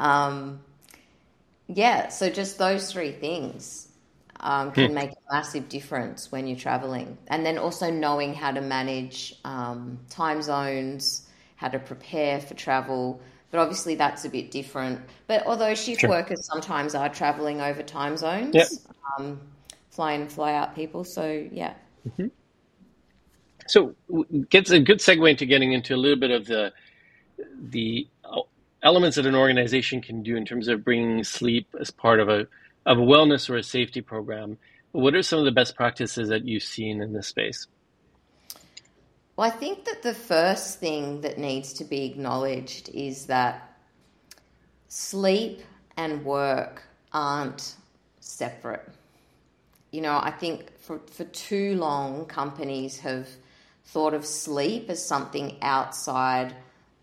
Um, 0.00 0.58
yeah, 1.68 2.08
so 2.08 2.28
just 2.30 2.58
those 2.58 2.90
three 2.90 3.12
things 3.12 3.86
um, 4.40 4.72
can 4.72 4.88
hmm. 4.88 4.94
make 4.94 5.10
a 5.12 5.32
massive 5.32 5.68
difference 5.68 6.32
when 6.32 6.48
you're 6.48 6.58
traveling. 6.58 7.16
And 7.28 7.46
then 7.46 7.56
also 7.56 7.88
knowing 7.88 8.34
how 8.34 8.50
to 8.50 8.60
manage 8.60 9.36
um, 9.44 10.00
time 10.10 10.42
zones, 10.42 11.28
how 11.54 11.68
to 11.68 11.78
prepare 11.78 12.40
for 12.40 12.54
travel. 12.54 13.20
But 13.52 13.60
obviously, 13.60 13.94
that's 13.94 14.24
a 14.24 14.28
bit 14.28 14.50
different. 14.50 15.00
But 15.28 15.46
although 15.46 15.76
shift 15.76 16.00
sure. 16.00 16.10
workers 16.10 16.44
sometimes 16.44 16.96
are 16.96 17.08
traveling 17.08 17.60
over 17.60 17.84
time 17.84 18.16
zones, 18.16 18.52
yep. 18.52 18.66
Fly 20.00 20.14
in, 20.14 20.28
fly 20.28 20.54
out 20.54 20.74
people. 20.74 21.04
So, 21.04 21.46
yeah. 21.52 21.74
Mm-hmm. 22.08 22.28
So, 23.66 23.94
gets 24.48 24.70
a 24.70 24.80
good 24.80 24.98
segue 24.98 25.28
into 25.28 25.44
getting 25.44 25.72
into 25.72 25.94
a 25.94 25.98
little 25.98 26.18
bit 26.18 26.30
of 26.30 26.46
the 26.46 26.72
the 27.60 28.08
elements 28.82 29.16
that 29.16 29.26
an 29.26 29.34
organization 29.34 30.00
can 30.00 30.22
do 30.22 30.36
in 30.36 30.46
terms 30.46 30.68
of 30.68 30.82
bringing 30.82 31.22
sleep 31.22 31.68
as 31.78 31.90
part 31.90 32.18
of 32.18 32.30
a 32.30 32.46
of 32.86 32.96
a 32.96 33.02
wellness 33.02 33.50
or 33.50 33.56
a 33.56 33.62
safety 33.62 34.00
program. 34.00 34.56
What 34.92 35.14
are 35.14 35.22
some 35.22 35.38
of 35.38 35.44
the 35.44 35.52
best 35.52 35.76
practices 35.76 36.30
that 36.30 36.46
you've 36.46 36.62
seen 36.62 37.02
in 37.02 37.12
this 37.12 37.28
space? 37.28 37.66
Well, 39.36 39.46
I 39.46 39.50
think 39.50 39.84
that 39.84 40.02
the 40.02 40.14
first 40.14 40.80
thing 40.80 41.20
that 41.20 41.36
needs 41.36 41.74
to 41.74 41.84
be 41.84 42.06
acknowledged 42.06 42.88
is 42.88 43.26
that 43.26 43.76
sleep 44.88 45.60
and 45.98 46.24
work 46.24 46.82
aren't 47.12 47.76
separate. 48.20 48.88
You 49.90 50.02
know, 50.02 50.18
I 50.22 50.30
think 50.30 50.78
for, 50.78 51.00
for 51.10 51.24
too 51.24 51.74
long, 51.76 52.26
companies 52.26 53.00
have 53.00 53.28
thought 53.84 54.14
of 54.14 54.24
sleep 54.24 54.88
as 54.88 55.04
something 55.04 55.58
outside 55.62 56.54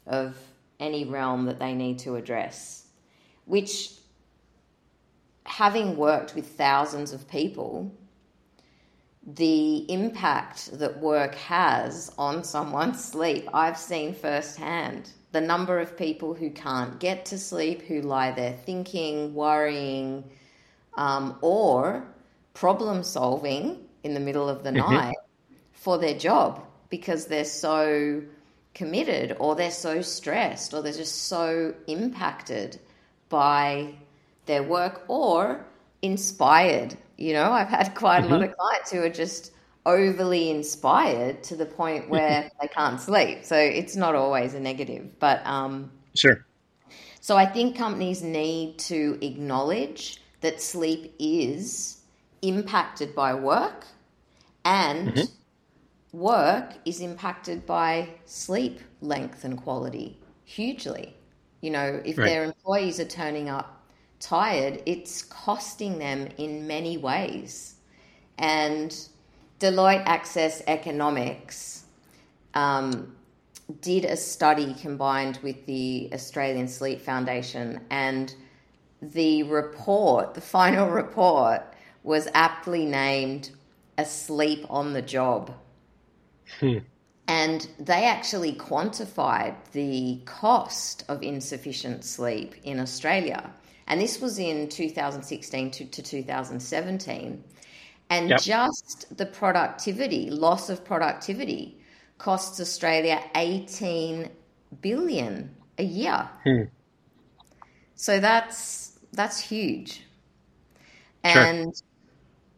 of 0.06 0.38
any 0.80 1.06
realm 1.06 1.46
that 1.46 1.60
they 1.60 1.74
need 1.74 2.00
to 2.00 2.16
address, 2.16 2.88
which, 3.46 3.92
having 5.46 5.98
worked 5.98 6.36
with 6.36 6.48
thousands 6.48 7.12
of 7.12 7.28
people, 7.28 7.92
the 9.26 9.80
impact 9.92 10.80
that 10.80 11.00
work 11.00 11.36
has 11.36 12.12
on 12.18 12.44
someone's 12.56 13.04
sleep, 13.04 13.48
I've 13.54 13.78
seen 13.78 14.14
firsthand. 14.14 15.10
The 15.34 15.42
number 15.42 15.80
of 15.80 15.98
people 15.98 16.34
who 16.34 16.50
can't 16.50 17.00
get 17.00 17.26
to 17.26 17.38
sleep, 17.38 17.82
who 17.82 18.02
lie 18.02 18.32
there 18.32 18.54
thinking, 18.54 19.34
worrying, 19.34 20.24
um, 20.94 21.38
or 21.42 22.08
problem 22.60 23.04
solving 23.04 23.78
in 24.04 24.16
the 24.16 24.20
middle 24.20 24.50
of 24.50 24.64
the 24.64 24.72
mm-hmm. 24.72 24.94
night 24.94 25.16
for 25.74 26.00
their 26.00 26.18
job 26.18 26.64
because 26.90 27.28
they're 27.28 27.46
so 27.46 28.24
committed 28.74 29.36
or 29.40 29.56
they're 29.56 29.70
so 29.70 30.02
stressed 30.02 30.74
or 30.74 30.82
they're 30.82 30.92
just 30.94 31.28
so 31.28 31.74
impacted 31.86 32.80
by 33.30 33.94
their 34.48 34.64
work 34.64 35.04
or 35.08 35.64
inspired. 36.02 36.98
You 37.18 37.34
know, 37.34 37.52
I've 37.52 37.70
had 37.70 37.94
quite 37.94 38.24
mm-hmm. 38.24 38.34
a 38.34 38.36
lot 38.38 38.42
mm-hmm. 38.42 38.52
of 38.52 38.58
clients 38.58 38.92
who 38.92 39.04
are 39.04 39.10
just 39.10 39.52
overly 39.86 40.50
inspired 40.50 41.44
to 41.44 41.56
the 41.56 41.66
point 41.66 42.10
where 42.10 42.50
they 42.60 42.68
can't 42.68 43.00
sleep. 43.00 43.46
So 43.46 43.56
it's 43.56 43.96
not 43.96 44.16
always 44.16 44.56
a 44.56 44.60
negative, 44.60 45.20
but 45.20 45.46
um, 45.46 45.92
sure. 46.16 46.44
So 47.22 47.38
I 47.38 47.46
think 47.46 47.78
companies 47.78 48.24
need 48.24 48.80
to 48.80 49.20
acknowledge 49.22 50.22
that 50.42 50.62
sleep 50.62 51.14
is 51.20 51.97
impacted 52.42 53.16
by 53.16 53.34
work 53.34 53.86
and 54.64 55.10
mm-hmm 55.10 55.34
work 56.18 56.74
is 56.86 57.02
impacted 57.02 57.66
by 57.66 58.10
sleep 58.26 58.80
length 59.02 59.44
and 59.44 59.58
quality 59.58 60.18
hugely. 60.46 61.14
You 61.62 61.72
know, 61.72 62.02
if 62.06 62.18
right. 62.18 62.26
their 62.26 62.44
employees 62.44 63.00
are 63.00 63.06
turning 63.06 63.50
up 63.50 63.84
tired, 64.20 64.82
it's 64.86 65.24
costing 65.24 66.00
them 66.00 66.28
in 66.38 66.68
many 66.68 66.98
ways. 66.98 67.76
And 68.38 68.96
Deloitte 69.60 70.04
Access 70.06 70.62
Economics 70.68 71.86
um, 72.54 73.16
did 73.82 74.06
a 74.06 74.16
study 74.16 74.76
combined 74.76 75.40
with 75.44 75.66
the 75.66 76.10
Australian 76.14 76.68
Sleep 76.68 77.02
Foundation, 77.02 77.82
and 77.90 78.34
the 79.02 79.44
report, 79.44 80.34
the 80.34 80.42
final 80.42 80.88
report, 81.02 81.64
was 82.08 82.30
aptly 82.34 82.86
named 82.86 83.52
Asleep 83.98 84.66
on 84.70 84.94
the 84.94 85.02
Job. 85.02 85.54
Hmm. 86.62 86.78
And 87.28 87.68
they 87.78 88.06
actually 88.06 88.54
quantified 88.54 89.56
the 89.74 90.22
cost 90.24 91.04
of 91.10 91.22
insufficient 91.22 92.06
sleep 92.06 92.56
in 92.64 92.80
Australia. 92.80 93.52
And 93.88 94.00
this 94.00 94.22
was 94.22 94.40
in 94.40 94.70
2016 94.70 95.72
to, 95.72 95.86
to 95.86 96.02
2017. 96.02 97.44
And 98.10 98.30
yep. 98.30 98.42
just 98.42 99.18
the 99.18 99.26
productivity, 99.26 100.30
loss 100.30 100.70
of 100.70 100.86
productivity, 100.86 101.78
costs 102.18 102.62
Australia 102.62 103.22
18 103.36 104.30
billion 104.82 105.54
a 105.78 105.84
year. 105.84 106.30
Hmm. 106.46 106.64
So 107.96 108.22
that's 108.22 108.98
that's 109.12 109.42
huge. 109.42 110.04
And 111.26 111.76
sure. 111.76 111.87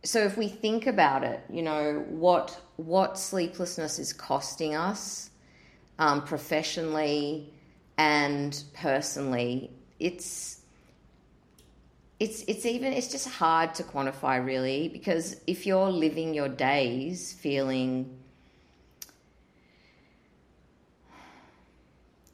So 0.03 0.19
if 0.19 0.37
we 0.37 0.47
think 0.47 0.87
about 0.87 1.23
it, 1.23 1.43
you 1.49 1.61
know, 1.61 2.05
what 2.09 2.59
what 2.77 3.17
sleeplessness 3.17 3.99
is 3.99 4.13
costing 4.13 4.75
us 4.75 5.29
um, 5.97 6.23
professionally 6.23 7.51
and 7.97 8.63
personally. 8.73 9.69
It's 9.99 10.61
it's 12.19 12.43
it's 12.47 12.65
even 12.65 12.93
it's 12.93 13.09
just 13.09 13.27
hard 13.27 13.75
to 13.75 13.83
quantify 13.83 14.43
really 14.43 14.87
because 14.87 15.35
if 15.47 15.65
you're 15.65 15.89
living 15.89 16.33
your 16.33 16.49
days 16.49 17.33
feeling 17.33 18.17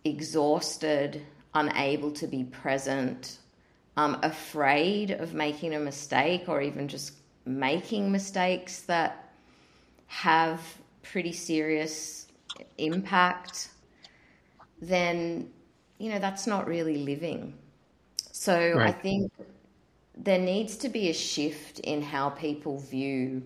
exhausted, 0.03 1.19
unable 1.55 2.11
to 2.11 2.27
be 2.27 2.43
present, 2.43 3.39
um, 3.97 4.19
afraid 4.21 5.09
of 5.09 5.33
making 5.33 5.73
a 5.73 5.79
mistake 5.79 6.47
or 6.47 6.61
even 6.61 6.87
just 6.87 7.13
making 7.45 8.11
mistakes 8.11 8.81
that 8.81 9.33
have 10.07 10.61
pretty 11.03 11.31
serious 11.31 12.27
impact, 12.77 13.69
then, 14.81 15.49
you 15.97 16.09
know, 16.09 16.19
that's 16.19 16.47
not 16.47 16.67
really 16.67 16.97
living. 16.97 17.53
So 18.31 18.73
right. 18.75 18.89
I 18.89 18.91
think 18.91 19.31
there 20.17 20.39
needs 20.39 20.77
to 20.77 20.89
be 20.89 21.09
a 21.09 21.13
shift 21.13 21.79
in 21.79 22.01
how 22.01 22.29
people 22.29 22.79
view 22.79 23.43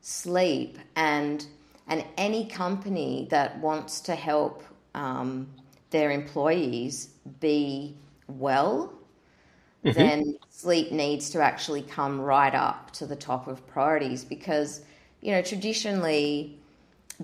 sleep 0.00 0.78
and 0.96 1.46
and 1.88 2.04
any 2.16 2.46
company 2.46 3.26
that 3.30 3.58
wants 3.58 4.00
to 4.00 4.14
help 4.14 4.62
um, 4.94 5.48
their 5.90 6.10
employees 6.10 7.10
be 7.40 7.96
well 8.28 8.92
mm-hmm. 9.84 9.98
then 9.98 10.38
sleep 10.50 10.92
needs 10.92 11.30
to 11.30 11.40
actually 11.40 11.82
come 11.82 12.20
right 12.20 12.54
up 12.54 12.90
to 12.92 13.06
the 13.06 13.16
top 13.16 13.48
of 13.48 13.66
priorities 13.66 14.24
because, 14.24 14.82
you 15.20 15.32
know, 15.32 15.42
traditionally 15.42 16.58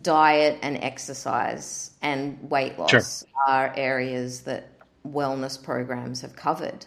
diet 0.02 0.58
and 0.62 0.76
exercise 0.78 1.92
and 2.02 2.38
weight 2.50 2.78
loss 2.78 2.90
sure. 2.90 3.02
are 3.46 3.72
areas 3.76 4.42
that 4.42 4.70
wellness 5.06 5.62
programs 5.62 6.20
have 6.20 6.34
covered. 6.34 6.86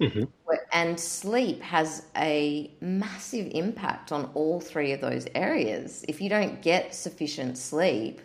Mm-hmm. 0.00 0.24
And 0.72 0.98
sleep 0.98 1.62
has 1.62 2.02
a 2.16 2.70
massive 2.80 3.50
impact 3.54 4.10
on 4.10 4.30
all 4.34 4.60
three 4.60 4.92
of 4.92 5.00
those 5.00 5.26
areas. 5.34 6.04
If 6.08 6.20
you 6.20 6.28
don't 6.28 6.60
get 6.62 6.94
sufficient 6.94 7.56
sleep, 7.56 8.20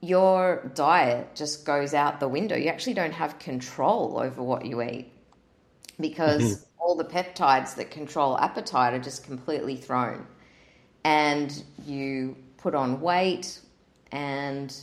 your 0.00 0.70
diet 0.74 1.34
just 1.34 1.66
goes 1.66 1.92
out 1.92 2.20
the 2.20 2.28
window. 2.28 2.54
You 2.54 2.68
actually 2.68 2.94
don't 2.94 3.12
have 3.12 3.38
control 3.40 4.20
over 4.20 4.42
what 4.42 4.64
you 4.64 4.80
eat 4.80 5.12
because 6.00 6.42
mm-hmm. 6.42 6.64
all 6.80 6.94
the 6.94 7.04
peptides 7.04 7.74
that 7.76 7.90
control 7.90 8.38
appetite 8.38 8.94
are 8.94 8.98
just 8.98 9.24
completely 9.24 9.76
thrown. 9.76 10.26
And 11.04 11.62
you 11.86 12.36
put 12.58 12.74
on 12.74 13.00
weight, 13.00 13.60
and 14.12 14.74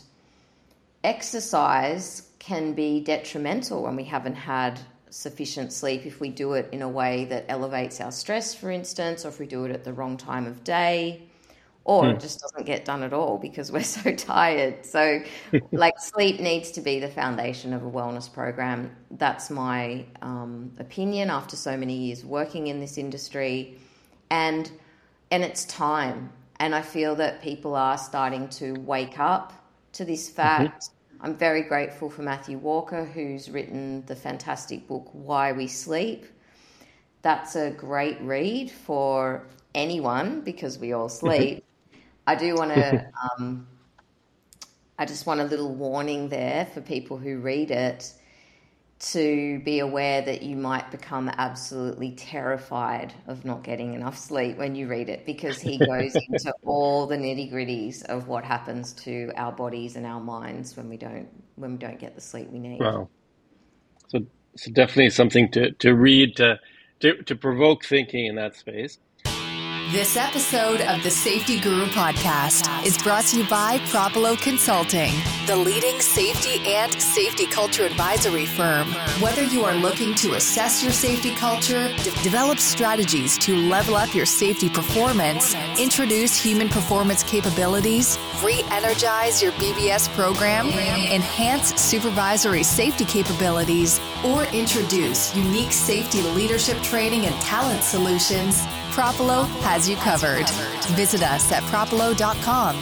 exercise 1.04 2.30
can 2.39 2.73
be 2.73 3.01
detrimental 3.01 3.84
when 3.84 3.95
we 3.95 4.04
haven't 4.04 4.36
had 4.36 4.80
sufficient 5.10 5.71
sleep 5.71 6.06
if 6.06 6.19
we 6.19 6.30
do 6.30 6.54
it 6.54 6.67
in 6.71 6.82
a 6.82 6.89
way 6.89 7.25
that 7.25 7.45
elevates 7.47 8.01
our 8.01 8.12
stress, 8.12 8.54
for 8.54 8.69
instance, 8.69 9.25
or 9.25 9.30
if 9.30 9.39
we 9.39 9.45
do 9.45 9.65
it 9.65 9.71
at 9.71 9.84
the 9.84 9.93
wrong 9.93 10.17
time 10.17 10.45
of 10.45 10.63
day 10.63 11.21
or 11.86 12.04
mm. 12.04 12.15
it 12.15 12.19
just 12.19 12.41
doesn't 12.41 12.65
get 12.65 12.84
done 12.84 13.04
at 13.04 13.13
all 13.13 13.38
because 13.38 13.71
we're 13.71 13.84
so 13.84 14.13
tired. 14.13 14.86
So, 14.86 15.21
like, 15.71 15.93
sleep 16.00 16.39
needs 16.39 16.71
to 16.71 16.82
be 16.82 17.00
the 17.00 17.08
foundation 17.08 17.71
of 17.74 17.84
a 17.84 17.89
wellness 17.89 18.32
program. 18.32 18.93
That's 19.12 19.50
my 19.50 20.06
um, 20.21 20.71
opinion 20.80 21.30
after 21.30 21.56
so 21.56 21.78
many 21.78 21.95
years 21.95 22.26
working 22.26 22.67
in 22.67 22.80
this 22.80 22.98
industry, 22.98 23.78
and 24.30 24.69
and 25.32 25.43
it's 25.43 25.65
time. 25.65 26.32
And 26.60 26.74
I 26.74 26.82
feel 26.82 27.15
that 27.15 27.41
people 27.41 27.76
are 27.76 27.98
starting 27.98 28.48
to 28.50 28.74
wake 28.82 29.19
up 29.19 29.54
to 29.93 30.06
this 30.06 30.28
mm-hmm. 30.28 30.36
fact. 30.36 30.84
Mm-hmm. 30.84 31.26
I'm 31.26 31.36
very 31.36 31.62
grateful 31.62 32.10
for 32.10 32.21
Matthew 32.24 32.58
Walker, 32.58 33.06
who's 33.06 33.50
written 33.50 34.06
the 34.06 34.15
fantastic 34.15 34.88
book 34.88 35.10
Why 35.13 35.52
We 35.52 35.67
Sleep. 35.67 36.26
That's 37.21 37.56
a 37.56 37.71
great 37.71 38.19
read 38.21 38.69
for 38.69 39.48
anyone 39.74 40.41
because 40.41 40.80
we 40.80 40.93
all 40.93 41.08
mm-hmm. 41.08 41.28
sleep. 41.28 41.64
I 42.28 42.36
do 42.36 42.56
want 42.56 42.74
to. 42.74 43.12
um, 43.40 43.68
I 44.98 45.06
just 45.06 45.26
want 45.26 45.42
a 45.42 45.44
little 45.44 45.74
warning 45.74 46.30
there 46.30 46.68
for 46.74 46.80
people 46.80 47.18
who 47.18 47.40
read 47.40 47.70
it 47.70 48.14
to 48.98 49.60
be 49.60 49.80
aware 49.80 50.22
that 50.22 50.42
you 50.42 50.56
might 50.56 50.90
become 50.90 51.30
absolutely 51.38 52.12
terrified 52.12 53.14
of 53.28 53.44
not 53.44 53.62
getting 53.62 53.94
enough 53.94 54.18
sleep 54.18 54.58
when 54.58 54.74
you 54.74 54.88
read 54.88 55.10
it 55.10 55.26
because 55.26 55.60
he 55.60 55.78
goes 55.78 56.16
into 56.30 56.54
all 56.66 57.06
the 57.06 57.18
nitty 57.18 57.52
gritties 57.52 58.04
of 58.06 58.28
what 58.28 58.46
happens 58.46 58.94
to 58.94 59.32
our 59.36 59.52
bodies 59.52 59.98
and 59.98 60.06
our 60.06 60.22
minds 60.22 60.78
when 60.78 60.88
we 60.88 60.96
don't 60.96 61.28
when 61.56 61.74
we 61.74 61.78
don't 61.78 62.00
get 62.00 62.16
the 62.16 62.22
sleep 62.22 62.50
we 62.50 62.60
need. 62.60 62.80
Wow. 62.80 63.10
So, 64.08 64.26
so 64.56 64.72
definitely 64.72 65.10
something 65.10 65.52
to, 65.52 65.72
to 65.72 65.94
read 65.94 66.38
to, 66.38 66.60
to 67.02 67.22
to 67.24 67.36
provoke 67.36 67.84
thinking 67.84 68.28
in 68.28 68.36
that 68.36 68.56
space. 68.56 68.98
This 69.91 70.17
episode 70.17 70.82
of 70.82 71.04
the 71.04 71.12
Safety 71.12 71.60
Guru 71.60 71.86
podcast 71.86 72.84
is 72.84 72.98
brought 72.98 73.26
to 73.26 73.38
you 73.38 73.48
by 73.48 73.78
Propulo 73.80 74.36
Consulting, 74.41 75.13
the 75.45 75.56
leading 75.56 76.02
safety 76.02 76.60
and 76.65 76.91
safety 77.00 77.45
culture 77.45 77.86
advisory 77.86 78.48
firm. 78.48 78.88
Whether 79.21 79.43
you 79.43 79.63
are 79.63 79.76
looking 79.76 80.15
to 80.15 80.34
assess 80.34 80.82
your 80.82 80.91
safety 80.91 81.36
culture, 81.36 81.89
de- 81.98 82.24
develop 82.24 82.58
strategies 82.58 83.38
to 83.39 83.56
level 83.56 83.95
up 83.95 84.15
your 84.15 84.26
safety 84.26 84.69
performance, 84.69 85.54
introduce 85.80 86.36
human 86.36 86.67
performance 86.67 87.21
capabilities, 87.21 88.17
re 88.43 88.63
energize 88.71 89.39
your 89.39 89.52
BBS 89.54 90.10
program, 90.15 90.67
enhance 90.69 91.80
supervisory 91.80 92.63
safety 92.63 93.06
capabilities, 93.06 94.02
or 94.24 94.45
introduce 94.45 95.36
unique 95.36 95.71
safety 95.71 96.24
leadership 96.24 96.82
training 96.82 97.28
and 97.28 97.36
talent 97.36 97.84
solutions, 97.84 98.63
Propulo 98.95 99.45
has 99.60 99.89
you 99.89 99.97
covered. 99.97 100.49
Visit 100.95 101.21
us 101.21 101.51
at 101.51 101.62
propulo.com. 101.63 102.81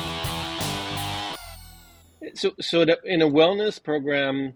So, 2.35 2.51
so 2.61 2.81
in 3.03 3.23
a 3.23 3.27
wellness 3.27 3.81
program, 3.81 4.53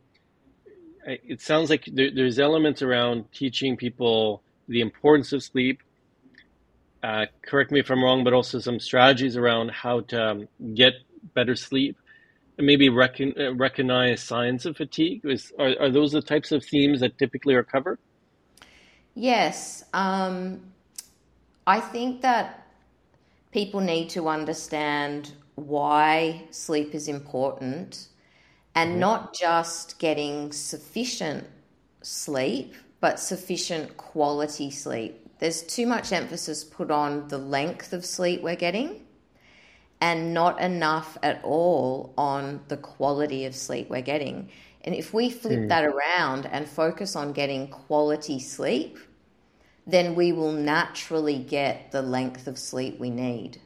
it 1.07 1.41
sounds 1.41 1.71
like 1.71 1.85
there, 1.91 2.11
there's 2.13 2.37
elements 2.37 2.83
around 2.83 3.31
teaching 3.31 3.75
people 3.75 4.43
the 4.67 4.81
importance 4.81 5.33
of 5.33 5.41
sleep. 5.41 5.81
Uh, 7.01 7.25
correct 7.41 7.71
me 7.71 7.79
if 7.79 7.89
I'm 7.89 8.03
wrong, 8.03 8.23
but 8.23 8.33
also 8.33 8.59
some 8.59 8.79
strategies 8.79 9.35
around 9.35 9.71
how 9.71 10.01
to 10.01 10.23
um, 10.23 10.47
get 10.75 10.93
better 11.33 11.55
sleep 11.55 11.97
and 12.59 12.67
maybe 12.67 12.89
recon, 12.89 13.33
uh, 13.35 13.55
recognize 13.55 14.21
signs 14.21 14.67
of 14.67 14.77
fatigue. 14.77 15.21
Is, 15.23 15.51
are, 15.57 15.73
are 15.79 15.89
those 15.89 16.11
the 16.11 16.21
types 16.21 16.51
of 16.51 16.63
themes 16.63 16.99
that 16.99 17.17
typically 17.17 17.55
are 17.55 17.63
covered? 17.63 17.97
Yes. 19.15 19.83
Um, 19.91 20.61
I 21.67 21.81
think 21.81 22.21
that 22.21 22.65
people 23.51 23.81
need 23.81 24.09
to 24.11 24.29
understand 24.29 25.33
why 25.55 26.43
sleep 26.49 26.95
is 26.95 27.09
important 27.09 28.07
and 28.73 28.91
mm-hmm. 28.91 28.99
not 29.01 29.33
just 29.33 29.99
getting 29.99 30.53
sufficient 30.53 31.45
sleep, 32.01 32.73
but 33.01 33.19
sufficient 33.19 33.97
quality 33.97 34.71
sleep. 34.71 35.19
There's 35.39 35.61
too 35.61 35.85
much 35.85 36.13
emphasis 36.13 36.63
put 36.63 36.89
on 36.89 37.27
the 37.27 37.37
length 37.37 37.91
of 37.91 38.05
sleep 38.05 38.41
we're 38.41 38.55
getting 38.55 39.05
and 39.99 40.33
not 40.33 40.61
enough 40.61 41.17
at 41.21 41.43
all 41.43 42.13
on 42.17 42.61
the 42.69 42.77
quality 42.77 43.43
of 43.45 43.53
sleep 43.53 43.89
we're 43.89 44.01
getting. 44.01 44.49
And 44.85 44.95
if 44.95 45.13
we 45.13 45.29
flip 45.29 45.59
mm. 45.59 45.67
that 45.67 45.83
around 45.83 46.45
and 46.45 46.65
focus 46.65 47.17
on 47.17 47.33
getting 47.33 47.67
quality 47.67 48.39
sleep, 48.39 48.97
then 49.87 50.15
we 50.15 50.33
will 50.33 50.51
naturally 50.51 51.39
get 51.39 51.91
the 51.91 52.01
length 52.01 52.45
of 52.45 52.59
sleep 52.59 52.99
we 52.99 53.09
need. 53.09 53.59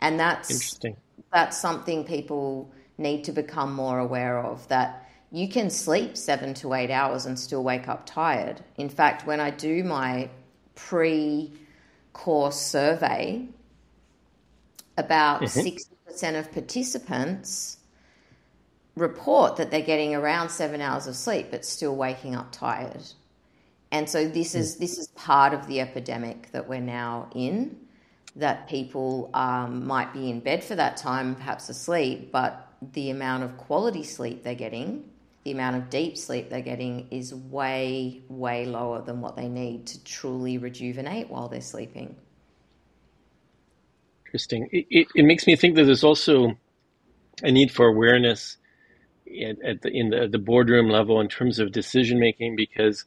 And 0.00 0.18
that's 0.18 0.50
interesting. 0.50 0.96
That's 1.32 1.56
something 1.56 2.04
people 2.04 2.72
need 2.98 3.24
to 3.24 3.32
become 3.32 3.72
more 3.72 3.98
aware 3.98 4.38
of 4.38 4.66
that 4.68 5.08
you 5.30 5.48
can 5.48 5.70
sleep 5.70 6.16
7 6.16 6.54
to 6.54 6.74
8 6.74 6.90
hours 6.90 7.24
and 7.24 7.38
still 7.38 7.62
wake 7.62 7.86
up 7.86 8.04
tired. 8.04 8.62
In 8.76 8.88
fact, 8.88 9.26
when 9.26 9.38
I 9.38 9.50
do 9.50 9.84
my 9.84 10.28
pre 10.74 11.52
course 12.12 12.60
survey, 12.60 13.46
about 14.96 15.42
mm-hmm. 15.42 16.12
60% 16.12 16.38
of 16.38 16.52
participants 16.52 17.78
report 18.96 19.56
that 19.56 19.70
they're 19.70 19.80
getting 19.80 20.14
around 20.14 20.50
7 20.50 20.80
hours 20.80 21.06
of 21.06 21.16
sleep 21.16 21.48
but 21.50 21.64
still 21.64 21.96
waking 21.96 22.34
up 22.34 22.52
tired. 22.52 23.02
And 23.92 24.08
so 24.08 24.28
this 24.28 24.54
is 24.54 24.76
this 24.76 24.98
is 24.98 25.08
part 25.08 25.52
of 25.52 25.66
the 25.66 25.80
epidemic 25.80 26.50
that 26.52 26.68
we're 26.68 26.80
now 26.80 27.28
in. 27.34 27.76
That 28.36 28.68
people 28.68 29.30
um, 29.34 29.86
might 29.86 30.12
be 30.12 30.30
in 30.30 30.38
bed 30.38 30.62
for 30.62 30.76
that 30.76 30.96
time, 30.96 31.34
perhaps 31.34 31.68
asleep, 31.68 32.30
but 32.30 32.68
the 32.92 33.10
amount 33.10 33.42
of 33.42 33.56
quality 33.56 34.04
sleep 34.04 34.44
they're 34.44 34.54
getting, 34.54 35.10
the 35.42 35.50
amount 35.50 35.76
of 35.76 35.90
deep 35.90 36.16
sleep 36.16 36.48
they're 36.48 36.60
getting, 36.60 37.08
is 37.10 37.34
way 37.34 38.22
way 38.28 38.66
lower 38.66 39.02
than 39.02 39.20
what 39.20 39.34
they 39.34 39.48
need 39.48 39.86
to 39.88 40.04
truly 40.04 40.58
rejuvenate 40.58 41.28
while 41.28 41.48
they're 41.48 41.60
sleeping. 41.60 42.14
Interesting. 44.26 44.68
It, 44.70 44.86
it, 44.90 45.08
it 45.16 45.24
makes 45.24 45.48
me 45.48 45.56
think 45.56 45.74
that 45.74 45.84
there's 45.84 46.04
also 46.04 46.56
a 47.42 47.50
need 47.50 47.72
for 47.72 47.86
awareness 47.86 48.58
at, 49.26 49.60
at 49.64 49.82
the, 49.82 49.90
in 49.90 50.10
the, 50.10 50.28
the 50.28 50.38
boardroom 50.38 50.88
level 50.88 51.20
in 51.20 51.28
terms 51.28 51.58
of 51.58 51.72
decision 51.72 52.20
making 52.20 52.54
because 52.54 53.04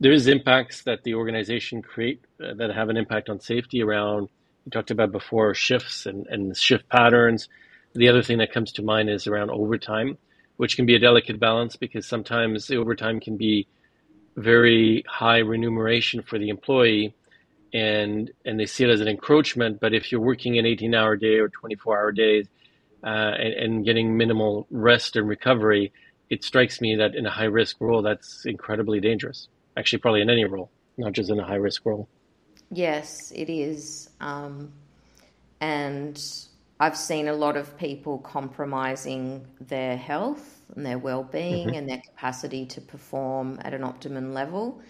there 0.00 0.12
is 0.12 0.26
impacts 0.26 0.82
that 0.82 1.02
the 1.04 1.14
organization 1.14 1.82
create 1.82 2.20
uh, 2.42 2.54
that 2.54 2.74
have 2.74 2.88
an 2.88 2.96
impact 2.96 3.28
on 3.28 3.40
safety 3.40 3.82
around 3.82 4.28
you 4.64 4.70
talked 4.70 4.90
about 4.90 5.12
before 5.12 5.54
shifts 5.54 6.06
and, 6.06 6.26
and 6.26 6.56
shift 6.56 6.88
patterns. 6.88 7.48
The 7.94 8.08
other 8.08 8.22
thing 8.22 8.38
that 8.38 8.52
comes 8.52 8.72
to 8.72 8.82
mind 8.82 9.08
is 9.08 9.28
around 9.28 9.50
overtime 9.50 10.18
which 10.56 10.76
can 10.76 10.86
be 10.86 10.94
a 10.94 10.98
delicate 10.98 11.38
balance 11.38 11.76
because 11.76 12.06
sometimes 12.06 12.66
the 12.66 12.76
overtime 12.76 13.20
can 13.20 13.36
be 13.36 13.66
very 14.36 15.04
high 15.06 15.38
remuneration 15.38 16.22
for 16.22 16.38
the 16.38 16.48
employee 16.48 17.14
and 17.72 18.30
and 18.44 18.60
they 18.60 18.66
see 18.66 18.84
it 18.84 18.90
as 18.90 19.00
an 19.00 19.08
encroachment 19.08 19.80
but 19.80 19.94
if 19.94 20.12
you're 20.12 20.20
working 20.20 20.58
an 20.58 20.66
18 20.66 20.94
hour 20.94 21.16
day 21.16 21.38
or 21.38 21.48
24 21.48 21.98
hour 21.98 22.12
days 22.12 22.46
uh, 23.02 23.06
and, 23.06 23.54
and 23.54 23.84
getting 23.84 24.16
minimal 24.16 24.66
rest 24.70 25.16
and 25.16 25.28
recovery 25.28 25.92
it 26.28 26.44
strikes 26.44 26.80
me 26.80 26.96
that 26.96 27.14
in 27.14 27.26
a 27.26 27.30
high 27.30 27.44
risk 27.44 27.76
role 27.80 28.02
that's 28.02 28.44
incredibly 28.44 29.00
dangerous 29.00 29.48
actually 29.76 29.98
probably 29.98 30.22
in 30.22 30.30
any 30.30 30.44
role, 30.44 30.70
not 30.96 31.12
just 31.12 31.30
in 31.30 31.38
a 31.38 31.44
high 31.44 31.56
risk 31.56 31.84
role. 31.84 32.08
Yes, 32.70 33.32
it 33.34 33.48
is. 33.48 34.10
Um, 34.20 34.72
and 35.60 36.22
I've 36.80 36.96
seen 36.96 37.28
a 37.28 37.32
lot 37.32 37.56
of 37.56 37.76
people 37.78 38.18
compromising 38.18 39.46
their 39.60 39.96
health 39.96 40.60
and 40.74 40.84
their 40.84 40.98
well 40.98 41.22
being 41.22 41.68
mm-hmm. 41.68 41.76
and 41.76 41.88
their 41.88 42.02
capacity 42.04 42.66
to 42.66 42.80
perform 42.80 43.58
at 43.62 43.72
an 43.72 43.84
optimum 43.84 44.34
level, 44.34 44.80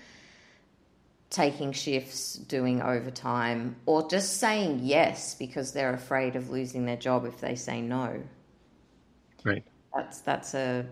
taking 1.30 1.72
shifts, 1.72 2.34
doing 2.34 2.82
overtime, 2.82 3.76
or 3.84 4.08
just 4.08 4.38
saying 4.40 4.80
yes 4.82 5.34
because 5.34 5.72
they're 5.72 5.94
afraid 5.94 6.34
of 6.34 6.50
losing 6.50 6.86
their 6.86 6.96
job 6.96 7.26
if 7.26 7.40
they 7.40 7.54
say 7.54 7.80
no. 7.80 8.22
Right. 9.44 9.64
That's 9.94 10.20
that's 10.20 10.54
a 10.54 10.86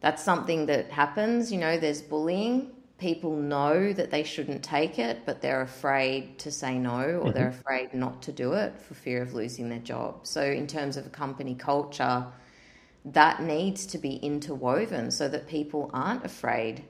that's 0.00 0.22
something 0.22 0.66
that 0.66 0.90
happens. 0.90 1.50
You 1.50 1.58
know, 1.58 1.78
there's 1.78 2.02
bullying 2.02 2.70
people 3.02 3.36
know 3.36 3.92
that 3.92 4.12
they 4.12 4.22
shouldn't 4.22 4.62
take 4.62 4.96
it, 5.00 5.26
but 5.26 5.42
they're 5.42 5.62
afraid 5.62 6.38
to 6.38 6.52
say 6.52 6.78
no 6.78 7.00
or 7.00 7.02
mm-hmm. 7.02 7.30
they're 7.32 7.48
afraid 7.48 7.92
not 7.92 8.22
to 8.22 8.30
do 8.30 8.52
it 8.52 8.78
for 8.80 8.94
fear 8.94 9.20
of 9.20 9.34
losing 9.34 9.68
their 9.68 9.80
job. 9.80 10.20
So, 10.22 10.40
in 10.40 10.68
terms 10.68 10.96
of 10.96 11.04
a 11.04 11.10
company 11.10 11.56
culture, 11.56 12.24
that 13.04 13.42
needs 13.42 13.86
to 13.86 13.98
be 13.98 14.14
interwoven 14.14 15.10
so 15.10 15.28
that 15.28 15.48
people 15.48 15.90
aren't 15.92 16.24
afraid, 16.24 16.84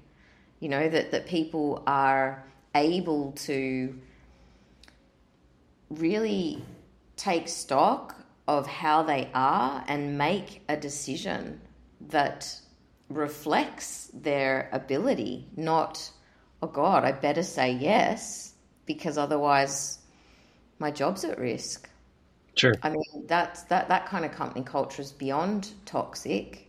you 0.61 0.69
know, 0.69 0.87
that, 0.87 1.13
that 1.13 1.27
people 1.27 1.83
are 1.87 2.45
able 2.75 3.33
to 3.33 3.99
really 5.89 6.63
take 7.17 7.49
stock 7.49 8.15
of 8.47 8.67
how 8.67 9.03
they 9.03 9.31
are 9.33 9.83
and 9.89 10.19
make 10.19 10.61
a 10.69 10.77
decision 10.77 11.59
that 12.09 12.61
reflects 13.15 14.11
their 14.15 14.69
ability, 14.73 15.49
not, 15.57 16.11
oh 16.63 16.67
God, 16.67 17.05
I 17.05 17.13
better 17.13 17.43
say 17.43 17.73
yes 17.73 18.55
because 18.87 19.19
otherwise 19.19 19.99
my 20.79 20.91
job's 20.91 21.25
at 21.25 21.39
risk. 21.39 21.89
Sure. 22.57 22.75
I 22.83 22.91
mean, 22.91 23.27
that's 23.27 23.63
that 23.65 23.89
that 23.89 24.07
kind 24.07 24.25
of 24.25 24.33
company 24.33 24.63
culture 24.65 25.01
is 25.01 25.11
beyond 25.11 25.71
toxic, 25.87 26.69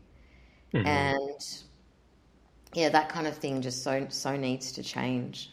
mm-hmm. 0.73 0.87
and 0.87 1.63
yeah, 2.73 2.89
that 2.89 3.09
kind 3.09 3.27
of 3.27 3.35
thing 3.35 3.61
just 3.61 3.83
so 3.83 4.05
so 4.09 4.37
needs 4.37 4.71
to 4.73 4.83
change. 4.83 5.49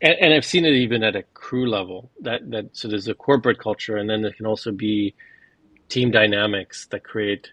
And, 0.00 0.16
and 0.20 0.34
I've 0.34 0.44
seen 0.44 0.64
it 0.64 0.72
even 0.72 1.04
at 1.04 1.14
a 1.14 1.22
crew 1.34 1.68
level. 1.68 2.10
That 2.20 2.50
that 2.50 2.76
so 2.76 2.88
there's 2.88 3.06
a 3.06 3.14
corporate 3.14 3.60
culture, 3.60 3.96
and 3.96 4.10
then 4.10 4.22
there 4.22 4.32
can 4.32 4.46
also 4.46 4.72
be 4.72 5.14
team 5.88 6.10
dynamics 6.10 6.86
that 6.90 7.04
create 7.04 7.48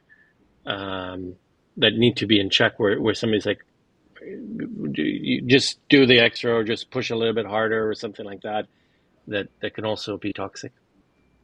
um, 0.70 1.36
that 1.78 1.94
need 1.94 2.18
to 2.18 2.28
be 2.28 2.40
in 2.40 2.50
check 2.50 2.80
where, 2.80 3.02
where 3.02 3.14
somebody's 3.14 3.46
like 3.46 3.66
just 5.48 5.80
do 5.88 6.06
the 6.06 6.20
extra 6.20 6.54
or 6.54 6.64
just 6.64 6.92
push 6.92 7.10
a 7.10 7.16
little 7.16 7.34
bit 7.34 7.46
harder 7.46 7.90
or 7.90 7.96
something 7.96 8.26
like 8.26 8.42
that 8.42 8.68
that 9.28 9.48
that 9.62 9.74
can 9.74 9.86
also 9.86 10.18
be 10.18 10.34
toxic? 10.34 10.72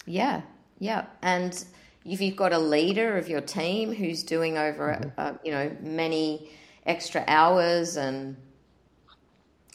Yeah. 0.05 0.41
Yeah. 0.79 1.05
And 1.21 1.65
if 2.03 2.21
you've 2.21 2.35
got 2.35 2.53
a 2.53 2.59
leader 2.59 3.17
of 3.17 3.27
your 3.29 3.41
team 3.41 3.93
who's 3.93 4.23
doing 4.23 4.57
over 4.57 4.99
mm-hmm. 4.99 5.09
uh, 5.17 5.33
you 5.43 5.51
know 5.51 5.75
many 5.81 6.49
extra 6.85 7.23
hours 7.27 7.97
and 7.97 8.35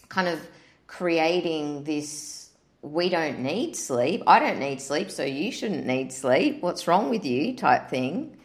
kind 0.09 0.29
of 0.29 0.41
creating 0.87 1.85
this 1.85 2.51
we 2.83 3.09
don't 3.09 3.41
need 3.41 3.77
sleep. 3.77 4.23
I 4.27 4.39
don't 4.39 4.59
need 4.59 4.81
sleep 4.81 5.11
so 5.11 5.23
you 5.23 5.53
shouldn't 5.53 5.87
need 5.87 6.13
sleep. 6.13 6.63
What's 6.63 6.87
wrong 6.87 7.11
with 7.11 7.27
you? 7.27 7.57
type 7.57 7.89
thing 7.91 8.37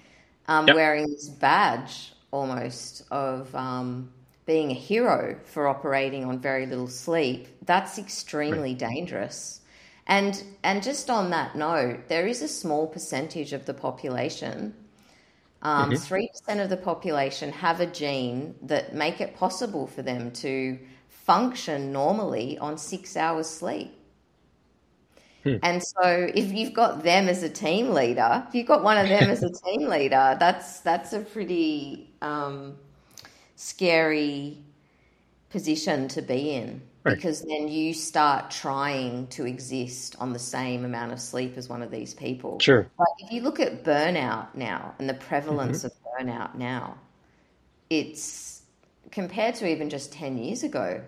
um, 0.48 0.68
yep. 0.68 0.76
wearing 0.76 1.08
this 1.08 1.30
badge 1.30 2.14
almost 2.32 3.04
of 3.12 3.54
um, 3.56 4.12
being 4.46 4.72
a 4.72 4.76
hero 4.76 5.40
for 5.46 5.68
operating 5.68 6.26
on 6.26 6.40
very 6.40 6.66
little 6.66 6.88
sleep, 6.88 7.48
that's 7.64 7.98
extremely 7.98 8.72
right. 8.72 8.78
dangerous. 8.78 9.62
And 10.08 10.44
and 10.64 10.84
just 10.84 11.10
on 11.10 11.32
that 11.32 11.56
note, 11.56 12.08
there 12.10 12.28
is 12.28 12.42
a 12.44 12.48
small 12.48 12.88
percentage 12.88 13.54
of 13.54 13.66
the 13.66 13.74
population, 13.74 14.76
um, 15.64 15.90
mm-hmm. 15.90 15.96
3 15.96 16.22
mm-hmm. 16.22 16.32
percent 16.32 16.60
of 16.60 16.70
the 16.70 16.78
population 16.78 17.52
have 17.52 17.80
a 17.80 17.88
gene 17.88 18.54
that 18.62 18.94
make 18.94 19.20
it 19.20 19.36
possible 19.36 19.88
for 19.88 20.04
them 20.04 20.32
to 20.32 20.78
function 21.10 21.92
normally 21.92 22.58
on 22.60 22.78
six 22.78 23.18
hours 23.18 23.50
sleep. 23.50 23.92
Hmm. 25.46 25.58
And 25.62 25.84
so 25.84 26.02
if 26.04 26.52
you've 26.52 26.74
got 26.74 27.04
them 27.04 27.30
as 27.30 27.44
a 27.44 27.50
team 27.50 27.92
leader, 27.92 28.44
if 28.48 28.56
you've 28.56 28.68
got 28.68 28.84
one 28.84 28.98
of 28.98 29.08
them 29.08 29.30
as 29.30 29.44
a 29.44 29.50
team 29.66 29.88
leader, 29.88 30.36
that's 30.40 30.80
that's 30.80 31.14
a 31.14 31.20
pretty 31.20 32.10
um, 32.22 32.76
scary 33.56 34.58
position 35.52 36.08
to 36.10 36.22
be 36.22 36.52
in 36.52 36.82
right. 37.06 37.16
because 37.16 37.42
then 37.42 37.68
you 37.68 37.94
start 37.94 38.52
trying 38.52 39.28
to 39.28 39.46
exist 39.46 40.16
on 40.20 40.34
the 40.34 40.40
same 40.40 40.84
amount 40.84 41.14
of 41.14 41.22
sleep 41.22 41.58
as 41.58 41.70
one 41.70 41.82
of 41.82 41.92
these 41.92 42.14
people. 42.14 42.60
Sure. 42.60 42.88
But 42.98 43.08
if 43.20 43.32
you 43.32 43.42
look 43.42 43.60
at 43.60 43.84
burnout 43.84 44.54
now 44.56 44.96
and 45.00 45.08
the 45.08 45.14
prevalence 45.14 45.84
mm-hmm. 45.84 45.88
of 45.88 46.28
burnout 46.28 46.56
now, 46.56 46.98
it's 47.90 48.64
compared 49.12 49.56
to 49.56 49.68
even 49.68 49.90
just 49.90 50.12
10 50.12 50.38
years 50.40 50.64
ago, 50.64 51.02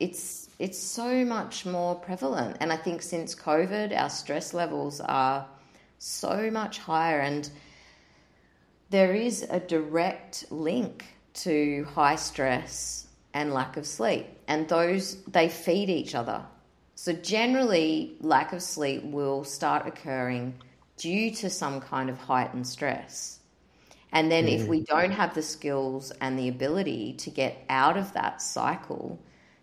it's 0.00 0.48
it's 0.58 0.78
so 0.78 1.24
much 1.24 1.64
more 1.64 1.94
prevalent. 1.94 2.56
And 2.60 2.72
I 2.72 2.76
think 2.76 3.00
since 3.00 3.34
COVID, 3.34 3.96
our 3.98 4.10
stress 4.10 4.52
levels 4.52 5.00
are 5.00 5.46
so 5.98 6.50
much 6.50 6.78
higher 6.78 7.20
and 7.20 7.48
there 8.90 9.14
is 9.14 9.46
a 9.48 9.60
direct 9.60 10.44
link 10.50 11.04
to 11.32 11.86
high 11.94 12.16
stress 12.16 13.06
and 13.32 13.54
lack 13.54 13.76
of 13.76 13.86
sleep. 13.86 14.26
And 14.48 14.68
those, 14.68 15.22
they 15.24 15.48
feed 15.48 15.88
each 15.88 16.14
other. 16.14 16.44
So 16.96 17.12
generally, 17.12 18.16
lack 18.20 18.52
of 18.52 18.62
sleep 18.62 19.04
will 19.04 19.44
start 19.44 19.86
occurring 19.86 20.54
due 20.96 21.30
to 21.36 21.48
some 21.48 21.80
kind 21.80 22.10
of 22.10 22.18
heightened 22.18 22.66
stress. 22.66 23.38
And 24.12 24.30
then, 24.30 24.46
mm. 24.46 24.58
if 24.58 24.66
we 24.66 24.80
don't 24.82 25.12
have 25.12 25.34
the 25.34 25.42
skills 25.42 26.10
and 26.20 26.38
the 26.38 26.48
ability 26.48 27.14
to 27.18 27.30
get 27.30 27.64
out 27.70 27.96
of 27.96 28.12
that 28.14 28.42
cycle, 28.42 29.18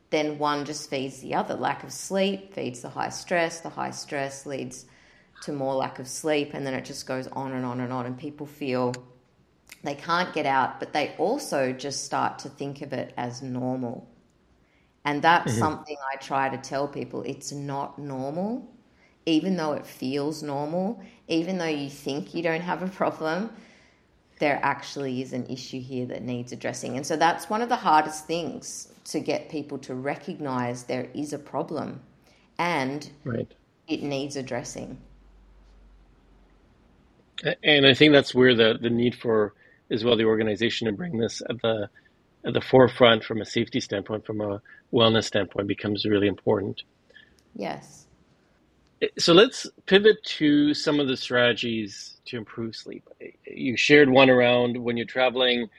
then 0.10 0.38
one 0.38 0.65
just 0.65 0.89
feeds 0.89 1.20
the 1.20 1.36
other. 1.36 1.56
Lack 1.56 1.84
of 1.84 1.91
sleep 1.91 2.54
feeds 2.54 2.82
the 2.82 2.89
high 2.89 3.10
stress, 3.10 3.60
the 3.60 3.70
high 3.70 3.91
stress 3.91 4.46
leads 4.46 4.86
to 5.43 5.52
more 5.52 5.76
lack 5.76 6.00
of 6.00 6.08
sleep, 6.08 6.54
and 6.54 6.65
then 6.65 6.74
it 6.74 6.86
just 6.86 7.06
goes 7.06 7.28
on 7.28 7.52
and 7.54 7.65
on 7.65 7.82
and 7.82 7.91
on. 7.91 8.06
And 8.06 8.17
people 8.17 8.46
feel 8.46 8.93
they 9.84 9.96
can't 9.96 10.34
get 10.34 10.46
out, 10.46 10.80
but 10.80 10.93
they 10.93 11.13
also 11.17 11.72
just 11.72 12.06
start 12.06 12.39
to 12.39 12.50
think 12.50 12.82
of 12.82 12.93
it 12.93 13.13
as 13.17 13.41
normal. 13.41 14.10
And 15.06 15.22
that's 15.22 15.52
mm-hmm. 15.52 15.60
something 15.60 15.98
I 16.13 16.17
try 16.17 16.50
to 16.50 16.58
tell 16.58 16.88
people 16.88 17.22
it's 17.24 17.52
not 17.52 18.00
normal, 18.00 18.70
even 19.26 19.56
though 19.56 19.74
it 19.74 19.86
feels 19.86 20.41
normal, 20.41 21.02
even 21.28 21.58
though 21.58 21.65
you 21.65 21.89
think 21.89 22.34
you 22.34 22.43
don't 22.43 22.62
have 22.62 22.82
a 22.82 22.88
problem. 22.88 23.52
There 24.39 24.60
actually 24.62 25.21
is 25.21 25.34
an 25.34 25.45
issue 25.47 25.82
here 25.82 26.06
that 26.08 26.21
needs 26.21 26.52
addressing. 26.52 26.95
And 26.95 27.06
so 27.06 27.15
that's 27.15 27.50
one 27.50 27.62
of 27.62 27.69
the 27.69 27.76
hardest 27.76 28.28
things 28.28 28.93
to 29.06 29.19
get 29.19 29.50
people 29.50 29.78
to 29.80 29.95
recognize 29.95 30.84
there 30.84 31.08
is 31.13 31.34
a 31.34 31.39
problem 31.39 32.02
and 32.60 33.10
right. 33.23 33.52
it 33.88 34.04
needs 34.04 34.36
addressing. 34.36 34.97
And 37.63 37.86
I 37.86 37.93
think 37.93 38.13
that's 38.13 38.34
where 38.34 38.56
the, 38.56 38.78
the 38.82 38.89
need 38.89 39.15
for 39.15 39.54
as 39.91 40.04
well 40.04 40.17
the 40.17 40.26
organization 40.26 40.88
to 40.88 40.93
bring 40.93 41.17
this 41.17 41.41
at 41.50 41.62
the 41.62 41.89
at 42.45 42.54
the 42.54 42.62
forefront 42.62 43.23
from 43.23 43.41
a 43.41 43.45
safety 43.45 43.80
standpoint, 43.80 44.26
from 44.26 44.41
a 44.41 44.62
wellness 44.93 45.26
standpoint, 45.26 45.67
becomes 45.67 46.06
really 46.06 46.28
important. 46.28 46.84
Yes. 47.56 48.06
Eh, 49.02 49.08
so 49.17 49.34
let's 49.34 49.67
pivot 49.86 50.23
to 50.23 50.73
some 50.73 51.00
of 51.00 51.08
the 51.08 51.17
strategies 51.17 52.16
to 52.28 52.38
improve 52.38 52.76
sleep. 52.76 53.08
You 53.46 53.78
shared 53.78 54.10
one 54.10 54.30
around 54.30 54.78
when 54.78 54.98
you're 54.98 55.06
traveling 55.06 55.70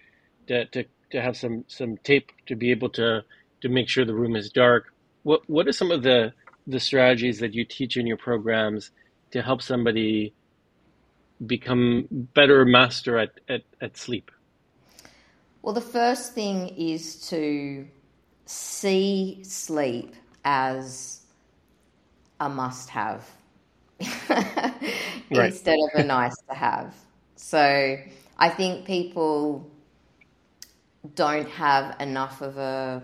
to, 0.47 0.67
to, 0.67 0.85
to 1.11 1.23
have 1.23 1.37
some, 1.37 1.65
some 1.69 1.97
tape 1.99 2.31
to 2.47 2.57
be 2.57 2.71
able 2.71 2.91
to, 2.91 3.23
to 3.61 3.69
make 3.69 3.89
sure 3.89 4.05
the 4.05 4.15
room 4.15 4.37
is 4.37 4.51
dark. 4.51 4.93
What, 5.23 5.49
what 5.49 5.69
are 5.69 5.73
some 5.73 5.91
of 5.91 6.03
the, 6.03 6.33
the 6.67 6.81
strategies 6.81 7.39
that 7.41 7.55
you 7.55 7.65
teach 7.65 7.97
in 7.97 8.07
your 8.07 8.17
programs 8.17 8.91
to 9.31 9.43
help 9.43 9.63
somebody 9.63 10.33
become 11.47 12.07
better 12.11 12.65
master 12.65 13.19
at, 13.19 13.31
at, 13.49 13.63
at 13.81 13.97
sleep? 13.97 14.31
Well, 15.63 15.75
the 15.75 15.81
first 15.81 16.35
thing 16.35 16.69
is 16.69 17.29
to 17.29 17.87
see 18.47 19.41
sleep 19.45 20.15
as 20.45 21.21
a 22.41 22.49
must 22.49 22.89
have 22.91 23.29
right. 25.31 25.47
instead 25.47 25.79
of 25.93 26.01
a 26.01 26.05
nice 26.05 26.37
to 26.49 26.55
have. 26.55 26.95
So 27.37 27.99
I 28.39 28.49
think 28.49 28.87
people 28.87 29.71
don't 31.15 31.49
have 31.51 32.01
enough 32.01 32.41
of 32.41 32.59
a 32.59 33.03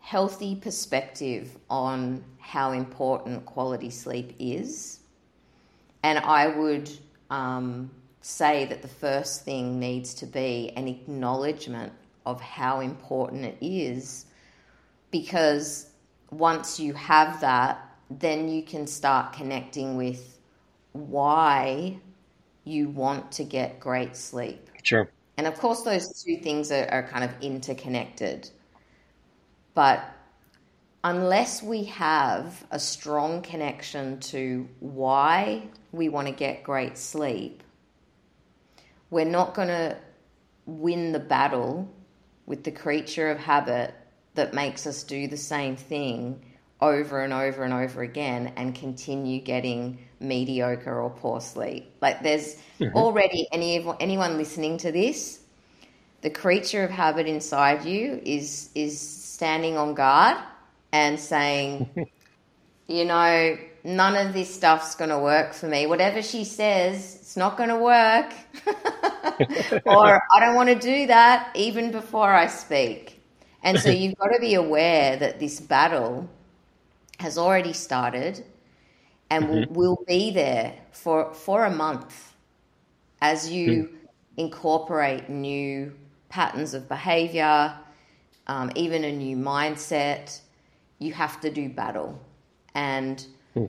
healthy 0.00 0.56
perspective 0.56 1.56
on 1.68 2.24
how 2.38 2.72
important 2.72 3.46
quality 3.46 3.90
sleep 3.90 4.34
is 4.38 5.00
and 6.02 6.18
I 6.18 6.48
would 6.48 6.90
um, 7.30 7.90
say 8.20 8.64
that 8.66 8.82
the 8.82 8.88
first 8.88 9.44
thing 9.44 9.78
needs 9.78 10.14
to 10.14 10.26
be 10.26 10.72
an 10.76 10.88
acknowledgement 10.88 11.92
of 12.24 12.40
how 12.40 12.80
important 12.80 13.44
it 13.44 13.58
is 13.60 14.26
because 15.10 15.90
once 16.30 16.78
you 16.78 16.92
have 16.94 17.40
that, 17.40 17.86
then 18.10 18.48
you 18.48 18.62
can 18.62 18.86
start 18.86 19.32
connecting 19.32 19.96
with 19.96 20.38
why 20.92 21.96
you 22.64 22.88
want 22.88 23.32
to 23.32 23.44
get 23.44 23.78
great 23.78 24.16
sleep. 24.16 24.68
Sure. 24.82 25.08
And 25.36 25.46
of 25.46 25.58
course, 25.58 25.82
those 25.82 26.22
two 26.22 26.36
things 26.38 26.72
are, 26.72 26.86
are 26.90 27.02
kind 27.04 27.24
of 27.24 27.30
interconnected. 27.40 28.50
But 29.74 30.04
unless 31.04 31.62
we 31.62 31.84
have 31.84 32.66
a 32.70 32.78
strong 32.78 33.42
connection 33.42 34.20
to 34.20 34.68
why 34.80 35.68
we 35.92 36.08
want 36.08 36.26
to 36.26 36.34
get 36.34 36.64
great 36.64 36.98
sleep, 36.98 37.62
we're 39.08 39.24
not 39.24 39.54
going 39.54 39.68
to 39.68 39.96
win 40.66 41.12
the 41.12 41.20
battle 41.20 41.88
with 42.46 42.64
the 42.64 42.70
creature 42.70 43.30
of 43.30 43.38
habit 43.38 43.94
that 44.34 44.52
makes 44.54 44.86
us 44.86 45.04
do 45.04 45.26
the 45.28 45.36
same 45.36 45.76
thing 45.76 46.44
over 46.82 47.20
and 47.20 47.32
over 47.32 47.64
and 47.64 47.72
over 47.72 48.02
again 48.02 48.52
and 48.56 48.74
continue 48.74 49.40
getting 49.40 49.98
mediocre 50.20 51.00
or 51.00 51.10
poor 51.10 51.40
sleep. 51.40 51.92
Like 52.00 52.22
there's 52.22 52.56
mm-hmm. 52.78 52.96
already 52.96 53.46
any 53.52 53.84
anyone 54.00 54.36
listening 54.36 54.78
to 54.78 54.92
this, 54.92 55.40
the 56.22 56.30
creature 56.30 56.84
of 56.84 56.90
habit 56.90 57.26
inside 57.26 57.84
you 57.84 58.20
is 58.24 58.70
is 58.74 58.98
standing 58.98 59.76
on 59.76 59.94
guard 59.94 60.36
and 60.92 61.18
saying, 61.18 61.88
you 62.86 63.04
know, 63.04 63.56
none 63.84 64.26
of 64.26 64.32
this 64.32 64.52
stuff's 64.54 64.94
going 64.94 65.10
to 65.10 65.18
work 65.18 65.54
for 65.54 65.66
me. 65.66 65.86
Whatever 65.86 66.22
she 66.22 66.44
says, 66.44 67.16
it's 67.20 67.36
not 67.36 67.56
going 67.56 67.68
to 67.68 67.78
work. 67.78 68.32
or 69.86 70.22
I 70.34 70.40
don't 70.40 70.54
want 70.54 70.68
to 70.68 70.74
do 70.74 71.06
that 71.06 71.52
even 71.54 71.90
before 71.90 72.32
I 72.32 72.46
speak. 72.48 73.22
And 73.62 73.78
so 73.78 73.90
you've 73.90 74.16
got 74.16 74.28
to 74.28 74.40
be 74.40 74.54
aware 74.54 75.16
that 75.16 75.40
this 75.40 75.60
battle 75.60 76.28
has 77.20 77.38
already 77.38 77.72
started 77.72 78.44
and 79.30 79.44
mm-hmm. 79.44 79.74
will, 79.74 79.96
will 79.96 80.04
be 80.06 80.30
there 80.30 80.74
for, 80.92 81.32
for 81.32 81.64
a 81.64 81.70
month 81.70 82.34
as 83.22 83.50
you 83.50 83.70
mm. 83.84 83.90
incorporate 84.36 85.28
new 85.28 85.92
patterns 86.28 86.74
of 86.74 86.88
behavior, 86.88 87.76
um, 88.46 88.70
even 88.74 89.04
a 89.04 89.12
new 89.12 89.36
mindset 89.36 90.40
you 91.00 91.12
have 91.12 91.40
to 91.40 91.50
do 91.50 91.68
battle. 91.68 92.20
And 92.74 93.26
hmm. 93.54 93.66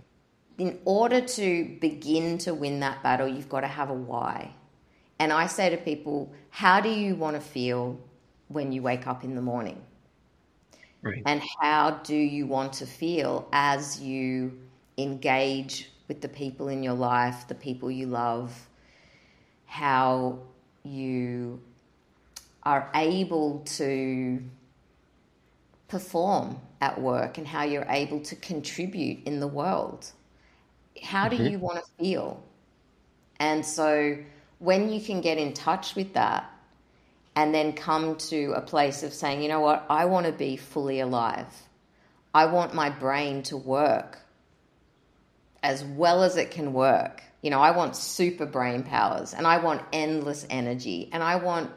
in 0.59 0.79
order 0.85 1.21
to 1.21 1.77
begin 1.81 2.37
to 2.39 2.53
win 2.53 2.79
that 2.81 3.01
battle, 3.01 3.27
you've 3.27 3.49
got 3.49 3.61
to 3.61 3.67
have 3.67 3.89
a 3.89 3.93
why. 3.93 4.53
And 5.17 5.31
I 5.33 5.47
say 5.47 5.69
to 5.69 5.77
people, 5.77 6.31
how 6.49 6.81
do 6.81 6.89
you 6.89 7.15
want 7.15 7.35
to 7.35 7.41
feel 7.41 7.99
when 8.49 8.71
you 8.71 8.81
wake 8.81 9.07
up 9.07 9.23
in 9.23 9.33
the 9.33 9.41
morning? 9.41 9.81
Right. 11.01 11.23
And 11.25 11.41
how 11.59 11.99
do 12.03 12.15
you 12.15 12.45
want 12.45 12.73
to 12.73 12.85
feel 12.85 13.47
as 13.51 13.99
you 13.99 14.59
engage 14.97 15.89
with 16.07 16.21
the 16.21 16.27
people 16.27 16.67
in 16.67 16.83
your 16.83 16.93
life, 16.93 17.47
the 17.47 17.55
people 17.55 17.89
you 17.89 18.05
love, 18.05 18.67
how 19.65 20.39
you 20.83 21.59
are 22.63 22.91
able 22.93 23.59
to 23.59 24.43
perform 25.87 26.59
at 26.81 26.99
work 26.99 27.37
and 27.37 27.47
how 27.47 27.63
you're 27.63 27.87
able 27.89 28.19
to 28.19 28.35
contribute 28.35 29.25
in 29.25 29.39
the 29.39 29.47
world. 29.47 30.11
How 31.01 31.27
do 31.27 31.37
mm-hmm. 31.37 31.47
you 31.47 31.59
want 31.59 31.83
to 31.83 31.91
feel? 31.97 32.43
And 33.39 33.65
so 33.65 34.17
when 34.59 34.91
you 34.91 35.01
can 35.01 35.21
get 35.21 35.37
in 35.37 35.53
touch 35.53 35.95
with 35.95 36.13
that, 36.13 36.50
and 37.35 37.53
then 37.53 37.73
come 37.73 38.15
to 38.15 38.53
a 38.53 38.61
place 38.61 39.03
of 39.03 39.13
saying, 39.13 39.41
you 39.41 39.49
know 39.49 39.61
what, 39.61 39.85
I 39.89 40.05
want 40.05 40.25
to 40.25 40.31
be 40.31 40.57
fully 40.57 40.99
alive. 40.99 41.47
I 42.33 42.45
want 42.45 42.73
my 42.73 42.89
brain 42.89 43.43
to 43.43 43.57
work 43.57 44.19
as 45.63 45.83
well 45.83 46.23
as 46.23 46.37
it 46.37 46.51
can 46.51 46.73
work. 46.73 47.23
You 47.41 47.49
know, 47.49 47.59
I 47.59 47.71
want 47.71 47.95
super 47.95 48.45
brain 48.45 48.83
powers 48.83 49.33
and 49.33 49.47
I 49.47 49.57
want 49.59 49.81
endless 49.91 50.45
energy 50.49 51.09
and 51.11 51.23
I 51.23 51.35
want 51.37 51.71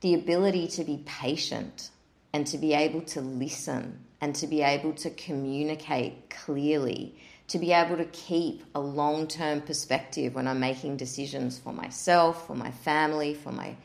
the 0.00 0.14
ability 0.14 0.68
to 0.68 0.84
be 0.84 1.02
patient 1.04 1.90
and 2.32 2.46
to 2.48 2.58
be 2.58 2.74
able 2.74 3.02
to 3.02 3.20
listen 3.20 4.04
and 4.20 4.34
to 4.36 4.46
be 4.46 4.62
able 4.62 4.92
to 4.94 5.10
communicate 5.10 6.30
clearly, 6.30 7.14
to 7.48 7.58
be 7.58 7.72
able 7.72 7.96
to 7.96 8.04
keep 8.06 8.64
a 8.74 8.80
long 8.80 9.26
term 9.28 9.60
perspective 9.60 10.34
when 10.34 10.48
I'm 10.48 10.60
making 10.60 10.96
decisions 10.96 11.58
for 11.58 11.72
myself, 11.72 12.46
for 12.46 12.54
my 12.54 12.70
family, 12.70 13.34
for 13.34 13.52
my 13.52 13.76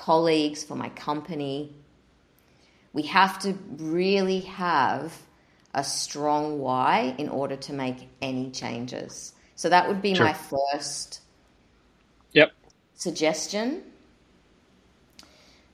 colleagues, 0.00 0.64
for 0.64 0.76
my 0.76 0.88
company. 0.90 1.74
We 2.94 3.02
have 3.02 3.38
to 3.40 3.52
really 3.76 4.40
have 4.40 5.12
a 5.74 5.84
strong 5.84 6.58
why 6.58 7.14
in 7.18 7.28
order 7.28 7.56
to 7.56 7.72
make 7.74 8.08
any 8.22 8.50
changes. 8.50 9.34
So 9.56 9.68
that 9.68 9.86
would 9.86 10.00
be 10.00 10.14
sure. 10.14 10.24
my 10.24 10.32
first 10.32 11.20
yep. 12.32 12.52
suggestion. 12.94 13.82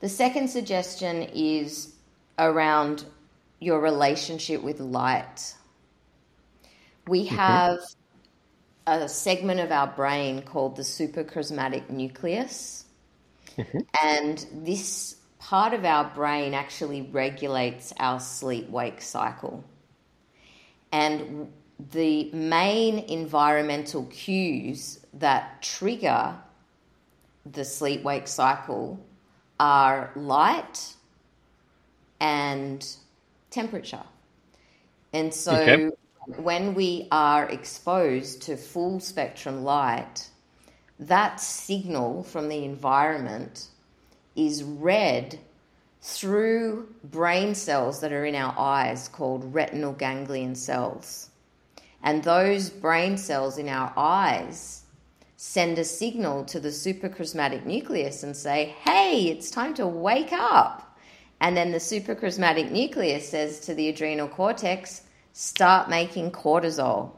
The 0.00 0.08
second 0.08 0.48
suggestion 0.48 1.22
is 1.32 1.94
around 2.36 3.04
your 3.60 3.80
relationship 3.80 4.60
with 4.60 4.80
light. 4.80 5.54
We 7.06 7.26
mm-hmm. 7.26 7.36
have 7.36 7.78
a 8.88 9.08
segment 9.08 9.60
of 9.60 9.70
our 9.70 9.86
brain 9.86 10.42
called 10.42 10.74
the 10.74 10.82
suprachiasmatic 10.82 11.88
nucleus. 11.90 12.85
Mm-hmm. 13.58 13.78
And 14.02 14.46
this 14.64 15.16
part 15.38 15.72
of 15.72 15.84
our 15.84 16.04
brain 16.14 16.54
actually 16.54 17.02
regulates 17.02 17.92
our 17.98 18.20
sleep 18.20 18.68
wake 18.68 19.00
cycle. 19.00 19.64
And 20.92 21.52
the 21.92 22.30
main 22.32 22.98
environmental 23.00 24.06
cues 24.06 25.00
that 25.14 25.62
trigger 25.62 26.34
the 27.52 27.64
sleep 27.64 28.02
wake 28.02 28.26
cycle 28.28 28.98
are 29.60 30.10
light 30.16 30.94
and 32.20 32.86
temperature. 33.50 34.02
And 35.12 35.32
so 35.32 35.54
okay. 35.54 35.90
when 36.36 36.74
we 36.74 37.08
are 37.10 37.48
exposed 37.48 38.42
to 38.42 38.56
full 38.56 39.00
spectrum 39.00 39.64
light, 39.64 40.28
that 40.98 41.40
signal 41.40 42.22
from 42.22 42.48
the 42.48 42.64
environment 42.64 43.68
is 44.34 44.62
read 44.62 45.38
through 46.00 46.94
brain 47.04 47.54
cells 47.54 48.00
that 48.00 48.12
are 48.12 48.24
in 48.24 48.34
our 48.34 48.54
eyes 48.58 49.08
called 49.08 49.52
retinal 49.54 49.92
ganglion 49.92 50.54
cells. 50.54 51.30
And 52.02 52.22
those 52.22 52.70
brain 52.70 53.18
cells 53.18 53.58
in 53.58 53.68
our 53.68 53.92
eyes 53.96 54.82
send 55.36 55.78
a 55.78 55.84
signal 55.84 56.44
to 56.44 56.60
the 56.60 56.68
suprachiasmatic 56.68 57.66
nucleus 57.66 58.22
and 58.22 58.36
say, 58.36 58.74
hey, 58.84 59.24
it's 59.24 59.50
time 59.50 59.74
to 59.74 59.86
wake 59.86 60.32
up. 60.32 60.96
And 61.40 61.56
then 61.56 61.72
the 61.72 61.78
suprachiasmatic 61.78 62.70
nucleus 62.70 63.28
says 63.28 63.60
to 63.60 63.74
the 63.74 63.88
adrenal 63.88 64.28
cortex, 64.28 65.02
start 65.32 65.90
making 65.90 66.30
cortisol. 66.30 67.10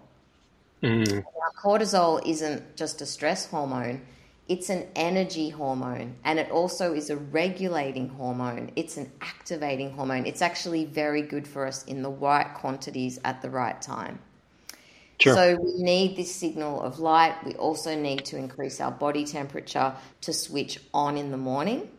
Mm. 0.82 1.24
Cortisol 1.56 2.24
isn't 2.26 2.76
just 2.76 3.00
a 3.00 3.06
stress 3.06 3.46
hormone, 3.46 4.02
it's 4.48 4.70
an 4.70 4.86
energy 4.96 5.50
hormone 5.50 6.16
and 6.24 6.38
it 6.38 6.50
also 6.50 6.94
is 6.94 7.10
a 7.10 7.16
regulating 7.16 8.08
hormone. 8.08 8.70
It's 8.76 8.96
an 8.96 9.12
activating 9.20 9.90
hormone. 9.90 10.24
It's 10.24 10.40
actually 10.40 10.86
very 10.86 11.20
good 11.20 11.46
for 11.46 11.66
us 11.66 11.84
in 11.84 12.02
the 12.02 12.10
right 12.10 12.52
quantities 12.54 13.20
at 13.24 13.42
the 13.42 13.50
right 13.50 13.80
time. 13.80 14.20
Sure. 15.20 15.34
So 15.34 15.58
we 15.60 15.82
need 15.82 16.16
this 16.16 16.34
signal 16.34 16.80
of 16.80 16.98
light. 16.98 17.34
We 17.44 17.54
also 17.54 17.94
need 17.94 18.24
to 18.26 18.36
increase 18.36 18.80
our 18.80 18.92
body 18.92 19.26
temperature 19.26 19.94
to 20.22 20.32
switch 20.32 20.80
on 20.94 21.18
in 21.18 21.30
the 21.30 21.36
morning. 21.36 21.90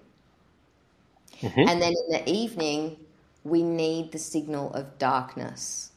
Mm-hmm. 1.42 1.70
And 1.70 1.82
then 1.82 1.94
in 1.94 2.12
the 2.12 2.30
evening, 2.30 2.98
we 3.44 3.62
need 3.62 4.12
the 4.12 4.20
signal 4.20 4.74
of 4.74 4.98
darkness 4.98 5.89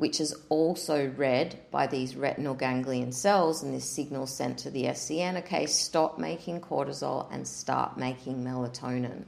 which 0.00 0.18
is 0.18 0.34
also 0.48 1.08
read 1.10 1.60
by 1.70 1.86
these 1.86 2.16
retinal 2.16 2.54
ganglion 2.54 3.12
cells, 3.12 3.62
and 3.62 3.74
this 3.74 3.84
signal 3.84 4.26
sent 4.26 4.58
to 4.58 4.70
the 4.70 4.84
SCN 4.84 5.36
okay, 5.38 5.66
stop 5.66 6.18
making 6.18 6.60
cortisol 6.60 7.28
and 7.30 7.46
start 7.46 7.98
making 7.98 8.42
melatonin. 8.42 9.24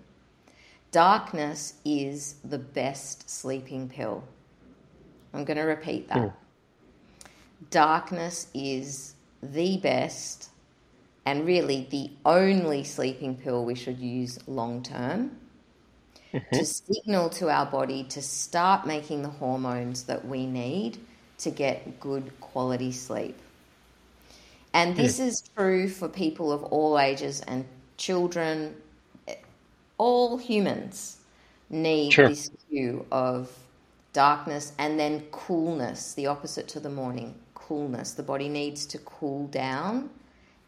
Darkness 0.90 1.74
is 1.84 2.36
the 2.42 2.58
best 2.58 3.28
sleeping 3.28 3.88
pill. 3.88 4.24
I'm 5.34 5.44
going 5.44 5.58
to 5.58 5.64
repeat 5.64 6.08
that. 6.08 6.18
Mm. 6.18 6.32
Darkness 7.70 8.48
is 8.54 9.14
the 9.42 9.76
best 9.76 10.48
and 11.26 11.46
really 11.46 11.86
the 11.90 12.10
only 12.24 12.82
sleeping 12.82 13.36
pill 13.36 13.64
we 13.64 13.74
should 13.74 13.98
use 13.98 14.38
long 14.46 14.82
term 14.82 15.36
mm-hmm. 16.32 16.56
to 16.56 16.64
signal 16.64 17.30
to 17.30 17.50
our 17.50 17.66
body 17.66 18.04
to 18.04 18.22
start 18.22 18.86
making 18.86 19.22
the 19.22 19.28
hormones 19.28 20.04
that 20.04 20.26
we 20.26 20.46
need 20.46 20.98
to 21.38 21.50
get 21.50 22.00
good 22.00 22.32
quality 22.40 22.92
sleep. 22.92 23.36
And 24.74 24.96
this 24.96 25.20
mm. 25.20 25.26
is 25.26 25.42
true 25.56 25.88
for 25.88 26.08
people 26.08 26.50
of 26.52 26.62
all 26.64 26.98
ages 26.98 27.40
and 27.42 27.66
children. 27.96 28.74
All 29.98 30.38
humans 30.38 31.18
need 31.68 32.12
sure. 32.12 32.28
this 32.28 32.50
cue 32.68 33.04
of 33.12 33.50
darkness 34.12 34.72
and 34.78 34.98
then 34.98 35.24
coolness, 35.30 36.14
the 36.14 36.26
opposite 36.26 36.68
to 36.68 36.80
the 36.80 36.90
morning 36.90 37.34
coolness. 37.54 38.12
The 38.12 38.22
body 38.22 38.48
needs 38.48 38.86
to 38.86 38.98
cool 38.98 39.46
down 39.48 40.10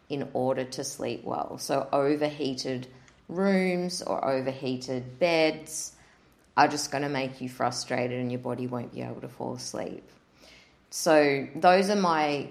in 0.09 0.29
order 0.33 0.65
to 0.65 0.85
sleep 0.85 1.25
well. 1.25 1.59
So, 1.59 1.89
overheated 1.93 2.87
rooms 3.37 4.03
or 4.03 4.25
overheated 4.25 5.19
beds 5.19 5.93
are 6.57 6.69
just 6.69 6.91
going 6.91 7.03
to 7.03 7.09
make 7.09 7.41
you 7.41 7.49
frustrated 7.49 8.21
and 8.21 8.31
your 8.31 8.41
body 8.41 8.67
won't 8.67 8.95
be 8.95 9.03
able 9.03 9.21
to 9.21 9.29
fall 9.29 9.55
asleep. 9.55 10.09
So, 10.91 11.49
those 11.57 11.91
are 11.91 11.97
my. 11.97 12.49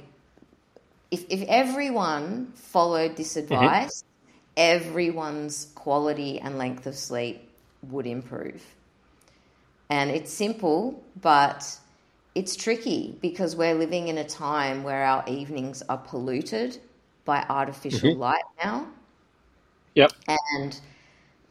If, 1.09 1.25
if 1.29 1.43
everyone 1.47 2.51
followed 2.55 3.15
this 3.15 3.35
mm-hmm. 3.35 3.53
advice, 3.53 4.01
mm-hmm. 4.01 4.51
everyone's 4.57 5.67
quality 5.75 6.39
and 6.39 6.57
length 6.57 6.85
of 6.85 6.95
sleep 6.95 7.47
would 7.89 8.07
improve. 8.07 8.61
And 9.89 10.09
it's 10.09 10.33
simple, 10.33 11.03
but 11.21 11.77
it's 12.35 12.55
tricky 12.55 13.15
because 13.21 13.55
we're 13.55 13.75
living 13.75 14.07
in 14.07 14.17
a 14.17 14.23
time 14.23 14.83
where 14.83 15.03
our 15.03 15.23
evenings 15.27 15.83
are 15.87 15.97
polluted 15.97 16.77
by 17.25 17.45
artificial 17.47 18.11
mm-hmm. 18.11 18.19
light 18.19 18.43
now. 18.63 18.87
Yep. 19.95 20.11
And 20.27 20.79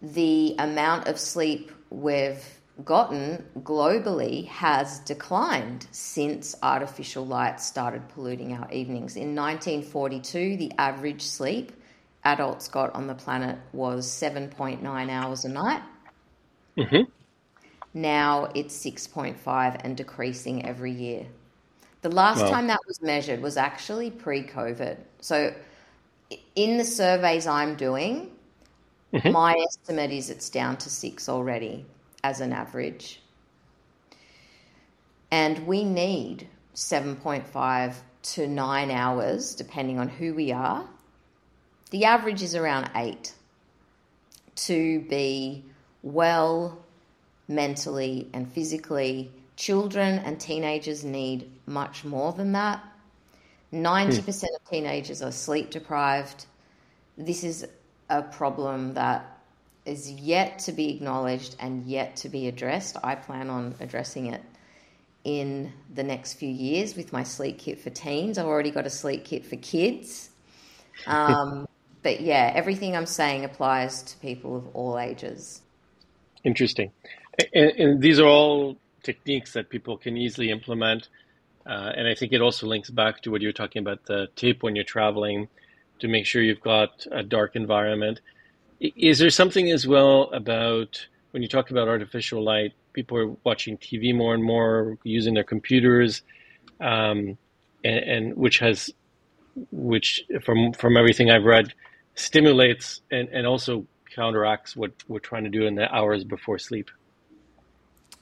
the 0.01 0.55
amount 0.59 1.09
of 1.09 1.19
sleep 1.19 1.71
we've 1.91 2.45
gotten 2.85 3.45
globally 3.61 4.49
has 4.49 4.99
declined 5.01 5.87
since 5.93 6.55
artificial 6.63 7.27
light 7.27 7.61
started 7.61 8.09
polluting 8.09 8.55
our 8.55 8.71
evenings. 8.73 9.17
In 9.17 9.35
1942, 9.35 10.57
the 10.57 10.73
average 10.79 11.23
sleep 11.23 11.73
adults 12.25 12.69
got 12.69 12.95
on 12.95 13.07
the 13.07 13.15
planet 13.15 13.59
was 13.73 14.07
7.9 14.09 15.11
hours 15.11 15.45
a 15.45 15.49
night. 15.49 15.83
Mm-hmm. 16.77 17.11
Now 17.95 18.49
it's 18.55 18.77
6.5 18.85 19.81
and 19.85 19.97
decreasing 19.97 20.65
every 20.65 20.93
year. 20.93 21.27
The 22.01 22.09
last 22.09 22.41
well, 22.41 22.51
time 22.51 22.67
that 22.69 22.81
was 22.87 23.01
measured 23.03 23.43
was 23.43 23.57
actually 23.57 24.11
pre 24.11 24.43
COVID. 24.43 24.97
So 25.21 25.55
in 26.55 26.79
the 26.79 26.85
surveys 26.85 27.47
I'm 27.47 27.77
doing, 27.77 28.31
mm-hmm. 29.13 29.33
my 29.33 29.55
estimate 29.69 30.11
is 30.11 30.31
it's 30.31 30.51
down 30.51 30.77
to 30.79 30.91
six 30.91 31.29
already 31.29 31.87
as 32.25 32.41
an 32.41 32.53
average. 32.53 33.21
And 35.31 35.67
we 35.67 35.85
need 35.85 36.47
7.5 36.75 37.95
to 38.23 38.47
nine 38.47 38.91
hours, 38.91 39.55
depending 39.55 39.99
on 39.99 40.09
who 40.09 40.35
we 40.35 40.53
are. 40.53 40.85
The 41.91 42.05
average 42.05 42.43
is 42.43 42.55
around 42.55 42.91
eight 42.95 43.33
to 44.55 45.01
be 45.01 45.65
well 46.03 46.79
mentally 47.49 48.29
and 48.33 48.51
physically. 48.51 49.31
Children 49.57 50.19
and 50.21 50.41
teenagers 50.41 51.05
need 51.05 51.51
much 51.67 52.05
more 52.05 52.33
than 52.33 52.53
that. 52.53 52.83
90% 53.73 54.23
hmm. 54.23 54.29
of 54.29 54.71
teenagers 54.71 55.23
are 55.23 55.33
sleep 55.33 55.71
deprived. 55.71 56.47
This 57.17 57.45
is 57.45 57.67
a 58.09 58.23
problem 58.23 58.95
that 58.95 59.27
is 59.85 60.11
yet 60.11 60.59
to 60.61 60.73
be 60.73 60.95
acknowledged 60.95 61.57
and 61.59 61.85
yet 61.85 62.17
to 62.17 62.29
be 62.29 62.47
addressed. 62.47 62.97
I 63.03 63.15
plan 63.15 63.51
on 63.51 63.75
addressing 63.81 64.27
it 64.27 64.43
in 65.25 65.73
the 65.95 66.03
next 66.03 66.35
few 66.35 66.49
years 66.49 66.97
with 66.97 67.13
my 67.13 67.23
sleep 67.23 67.59
kit 67.59 67.81
for 67.81 67.91
teens. 67.91 68.39
I've 68.39 68.47
already 68.47 68.71
got 68.71 68.87
a 68.87 68.91
sleep 68.91 69.25
kit 69.25 69.45
for 69.45 69.57
kids. 69.57 70.31
Um, 71.07 71.67
but 72.03 72.21
yeah, 72.21 72.53
everything 72.55 72.97
I'm 72.97 73.07
saying 73.07 73.45
applies 73.45 74.03
to 74.03 74.17
people 74.19 74.57
of 74.57 74.69
all 74.75 74.99
ages. 74.99 75.63
Interesting. 76.45 76.93
And, 77.55 77.71
and 77.71 78.03
these 78.03 78.19
are 78.19 78.27
all 78.27 78.77
techniques 79.03 79.53
that 79.53 79.69
people 79.69 79.97
can 79.97 80.17
easily 80.17 80.51
implement. 80.51 81.09
Uh, 81.67 81.93
and 81.97 82.09
I 82.09 82.15
think 82.15 82.33
it 82.33 82.41
also 82.41 82.67
links 82.67 82.91
back 82.91 83.23
to 83.23 83.31
what 83.31 83.41
you're 83.41 83.53
talking 83.53 83.81
about 83.81 84.07
the 84.07 84.29
tape 84.35 84.63
when 84.63 84.75
you're 84.75 84.85
traveling 84.85 85.49
to 86.01 86.09
make 86.09 86.27
sure 86.27 86.43
you've 86.43 86.61
got 86.61 87.07
a 87.13 87.23
dark 87.23 87.55
environment. 87.55 88.21
Is 88.81 89.21
there 89.21 89.31
something 89.31 89.71
as 89.71 89.87
well 89.87 90.31
about 90.33 91.07
when 91.31 91.43
you 91.43 91.49
talk 91.49 91.71
about 91.71 91.87
artificial 91.87 92.43
light? 92.43 92.73
People 92.93 93.17
are 93.19 93.29
watching 93.45 93.79
TV 93.79 94.15
more 94.15 94.35
and 94.35 94.43
more, 94.43 94.99
using 95.05 95.35
their 95.35 95.45
computers, 95.45 96.23
um, 96.81 97.39
and, 97.85 97.99
and, 97.99 98.37
which 98.37 98.59
has, 98.59 98.91
which 99.71 100.23
from 100.45 100.73
from 100.73 100.97
everything 100.97 101.31
I've 101.31 101.45
read, 101.45 101.73
stimulates 102.17 103.01
and, 103.11 103.29
and 103.29 103.47
also 103.47 103.87
counteracts 104.15 104.77
what 104.77 104.93
we're 105.09 105.21
trying 105.21 105.45
to 105.45 105.51
do 105.51 105.67
in 105.67 105.75
the 105.75 105.93
hours 105.95 106.25
before 106.25 106.59
sleep. 106.59 106.91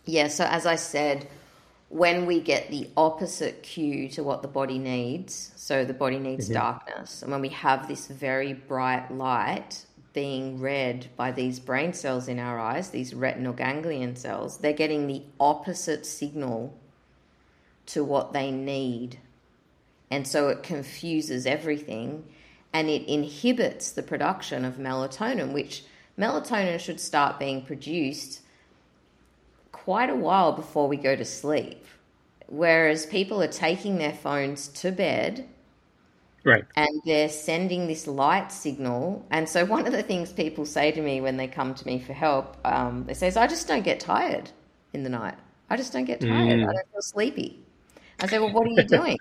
Yeah. 0.05 0.29
So 0.29 0.45
as 0.45 0.67
I 0.67 0.77
said, 0.77 1.27
when 1.91 2.25
we 2.25 2.41
get 2.41 2.71
the 2.71 2.89
opposite 2.97 3.65
cue 3.65 4.09
to 4.11 4.23
what 4.23 4.43
the 4.43 4.49
body 4.49 4.79
needs, 4.79 5.53
so 5.57 5.85
the 5.85 5.93
body 5.93 6.21
needs 6.21 6.47
mm-hmm. 6.47 6.55
darkness, 6.55 7.21
and 7.23 7.33
when 7.33 7.41
we 7.41 7.49
have 7.49 7.89
this 7.89 8.07
very 8.07 8.55
bright 8.55 9.13
light 9.13 9.85
being 10.13 10.61
read 10.61 11.09
by 11.17 11.33
these 11.33 11.59
brain 11.59 11.93
cells 11.93 12.29
in 12.29 12.39
our 12.39 12.59
eyes, 12.59 12.91
these 12.91 13.13
retinal 13.13 13.53
ganglion 13.53 14.15
cells, 14.15 14.59
they're 14.59 14.73
getting 14.73 15.07
the 15.07 15.23
opposite 15.39 16.07
signal 16.07 16.73
to 17.87 18.05
what 18.05 18.33
they 18.33 18.53
need. 18.53 19.19
And 20.11 20.27
so 20.27 20.49
it 20.49 20.63
confuses 20.63 21.45
everything 21.47 22.25
and 22.73 22.89
it 22.89 23.07
inhibits 23.09 23.93
the 23.93 24.03
production 24.03 24.65
of 24.65 24.75
melatonin, 24.75 25.53
which 25.53 25.85
melatonin 26.19 26.79
should 26.79 27.01
start 27.01 27.39
being 27.39 27.63
produced 27.63 28.43
quite 29.73 30.11
a 30.11 30.15
while 30.15 30.53
before 30.53 30.89
we 30.89 30.97
go 30.97 31.17
to 31.17 31.25
sleep. 31.25 31.85
Whereas 32.47 33.07
people 33.07 33.43
are 33.43 33.49
taking 33.49 33.99
their 33.99 34.13
phones 34.13 34.69
to 34.69 34.91
bed. 34.91 35.49
Right. 36.45 36.65
And 36.75 36.89
they're 37.05 37.29
sending 37.29 37.87
this 37.87 38.07
light 38.07 38.51
signal. 38.51 39.25
And 39.31 39.49
so, 39.49 39.65
one 39.65 39.87
of 39.87 39.93
the 39.93 40.03
things 40.03 40.33
people 40.33 40.65
say 40.65 40.91
to 40.91 41.01
me 41.01 41.21
when 41.21 41.37
they 41.37 41.47
come 41.47 41.75
to 41.75 41.87
me 41.87 42.01
for 42.01 42.13
help, 42.13 42.57
um, 42.65 43.05
they 43.07 43.15
say, 43.15 43.31
so 43.31 43.41
I 43.41 43.47
just 43.47 43.69
don't 43.69 43.85
get 43.85 44.01
tired 44.01 44.51
in 44.93 45.03
the 45.03 45.11
night. 45.11 45.37
I 45.69 45.77
just 45.77 45.93
don't 45.93 46.07
get 46.07 46.21
tired. 46.21 46.33
Mm. 46.33 46.69
I 46.69 46.73
don't 46.73 46.93
feel 46.93 47.03
sleepy. 47.03 47.63
I 48.21 48.27
say, 48.27 48.39
Well, 48.39 48.53
what 48.53 48.67
are 48.67 48.71
you 48.71 48.83
doing? 48.85 49.19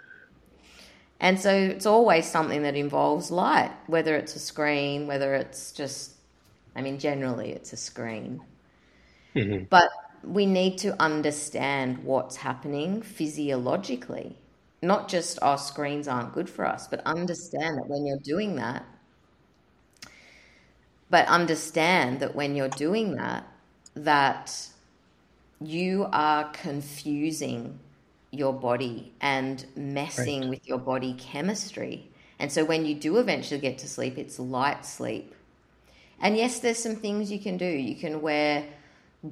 and 1.19 1.39
so, 1.39 1.53
it's 1.53 1.85
always 1.85 2.25
something 2.25 2.63
that 2.63 2.75
involves 2.75 3.31
light, 3.31 3.71
whether 3.87 4.15
it's 4.15 4.35
a 4.35 4.39
screen, 4.39 5.05
whether 5.05 5.35
it's 5.35 5.73
just, 5.73 6.13
I 6.75 6.81
mean, 6.81 6.99
generally 6.99 7.51
it's 7.51 7.73
a 7.73 7.77
screen. 7.77 8.41
Mm-hmm. 9.35 9.65
But 9.69 9.89
we 10.23 10.45
need 10.45 10.77
to 10.79 11.01
understand 11.01 12.03
what's 12.03 12.37
happening 12.37 13.01
physiologically. 13.01 14.35
Not 14.81 15.09
just 15.09 15.39
our 15.41 15.57
screens 15.57 16.07
aren't 16.07 16.33
good 16.33 16.49
for 16.49 16.65
us, 16.65 16.87
but 16.87 17.01
understand 17.05 17.77
that 17.77 17.87
when 17.87 18.05
you're 18.05 18.19
doing 18.19 18.55
that, 18.55 18.85
but 21.09 21.27
understand 21.27 22.19
that 22.19 22.35
when 22.35 22.55
you're 22.55 22.69
doing 22.69 23.15
that, 23.15 23.45
that 23.95 24.67
you 25.59 26.07
are 26.13 26.49
confusing 26.51 27.79
your 28.31 28.53
body 28.53 29.11
and 29.19 29.65
messing 29.75 30.41
right. 30.41 30.49
with 30.49 30.67
your 30.67 30.77
body 30.77 31.15
chemistry. 31.17 32.07
And 32.37 32.51
so 32.51 32.63
when 32.63 32.85
you 32.85 32.95
do 32.95 33.17
eventually 33.17 33.59
get 33.59 33.79
to 33.79 33.87
sleep, 33.87 34.17
it's 34.17 34.39
light 34.39 34.85
sleep. 34.85 35.33
And 36.21 36.37
yes, 36.37 36.59
there's 36.59 36.77
some 36.77 36.95
things 36.95 37.31
you 37.31 37.39
can 37.39 37.57
do. 37.57 37.65
You 37.65 37.95
can 37.95 38.21
wear 38.21 38.65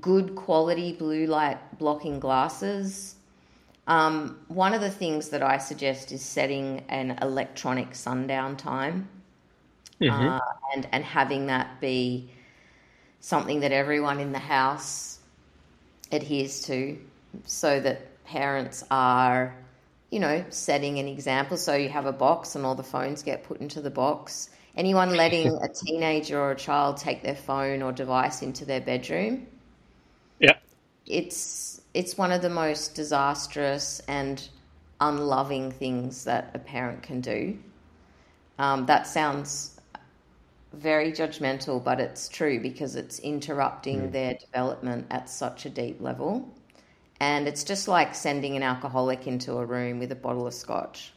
good 0.01 0.35
quality 0.35 0.93
blue 0.93 1.27
light 1.27 1.57
blocking 1.77 2.19
glasses. 2.19 3.15
Um, 3.88 4.39
one 4.49 4.73
of 4.73 4.81
the 4.81 4.89
things 4.89 5.29
that 5.29 5.41
I 5.41 5.57
suggest 5.57 6.11
is 6.11 6.21
setting 6.21 6.83
an 6.89 7.17
electronic 7.21 7.95
sundown 7.95 8.57
time 8.57 9.07
mm-hmm. 10.01 10.27
uh, 10.27 10.39
and, 10.75 10.88
and 10.91 11.03
having 11.03 11.47
that 11.47 11.79
be 11.79 12.29
something 13.21 13.61
that 13.61 13.71
everyone 13.71 14.19
in 14.19 14.31
the 14.31 14.39
house 14.39 15.19
adheres 16.11 16.61
to 16.63 16.97
so 17.45 17.79
that 17.79 18.23
parents 18.25 18.83
are, 18.91 19.55
you 20.11 20.19
know, 20.19 20.43
setting 20.49 20.99
an 20.99 21.07
example. 21.07 21.57
So 21.57 21.75
you 21.75 21.89
have 21.89 22.05
a 22.05 22.13
box 22.13 22.55
and 22.55 22.65
all 22.65 22.75
the 22.75 22.83
phones 22.83 23.23
get 23.23 23.43
put 23.43 23.59
into 23.61 23.81
the 23.81 23.89
box. 23.89 24.49
Anyone 24.75 25.15
letting 25.15 25.47
a 25.61 25.67
teenager 25.67 26.39
or 26.39 26.51
a 26.51 26.55
child 26.55 26.97
take 26.97 27.23
their 27.23 27.35
phone 27.35 27.81
or 27.81 27.91
device 27.91 28.41
into 28.41 28.65
their 28.65 28.81
bedroom. 28.81 29.47
It's 31.07 31.81
it's 31.93 32.17
one 32.17 32.31
of 32.31 32.41
the 32.41 32.49
most 32.49 32.93
disastrous 32.93 34.01
and 34.07 34.47
unloving 35.01 35.71
things 35.71 36.23
that 36.25 36.51
a 36.53 36.59
parent 36.59 37.01
can 37.01 37.21
do. 37.21 37.57
Um, 38.59 38.85
that 38.87 39.07
sounds 39.07 39.79
very 40.73 41.11
judgmental, 41.11 41.83
but 41.83 41.99
it's 41.99 42.27
true 42.29 42.59
because 42.59 42.95
it's 42.95 43.19
interrupting 43.19 44.09
mm. 44.09 44.11
their 44.11 44.35
development 44.35 45.07
at 45.11 45.29
such 45.29 45.65
a 45.65 45.69
deep 45.69 46.01
level. 46.01 46.47
And 47.19 47.47
it's 47.47 47.63
just 47.63 47.87
like 47.87 48.13
sending 48.13 48.55
an 48.55 48.63
alcoholic 48.63 49.25
into 49.25 49.53
a 49.57 49.65
room 49.65 49.99
with 49.99 50.11
a 50.11 50.15
bottle 50.15 50.45
of 50.45 50.53
scotch. 50.53 51.13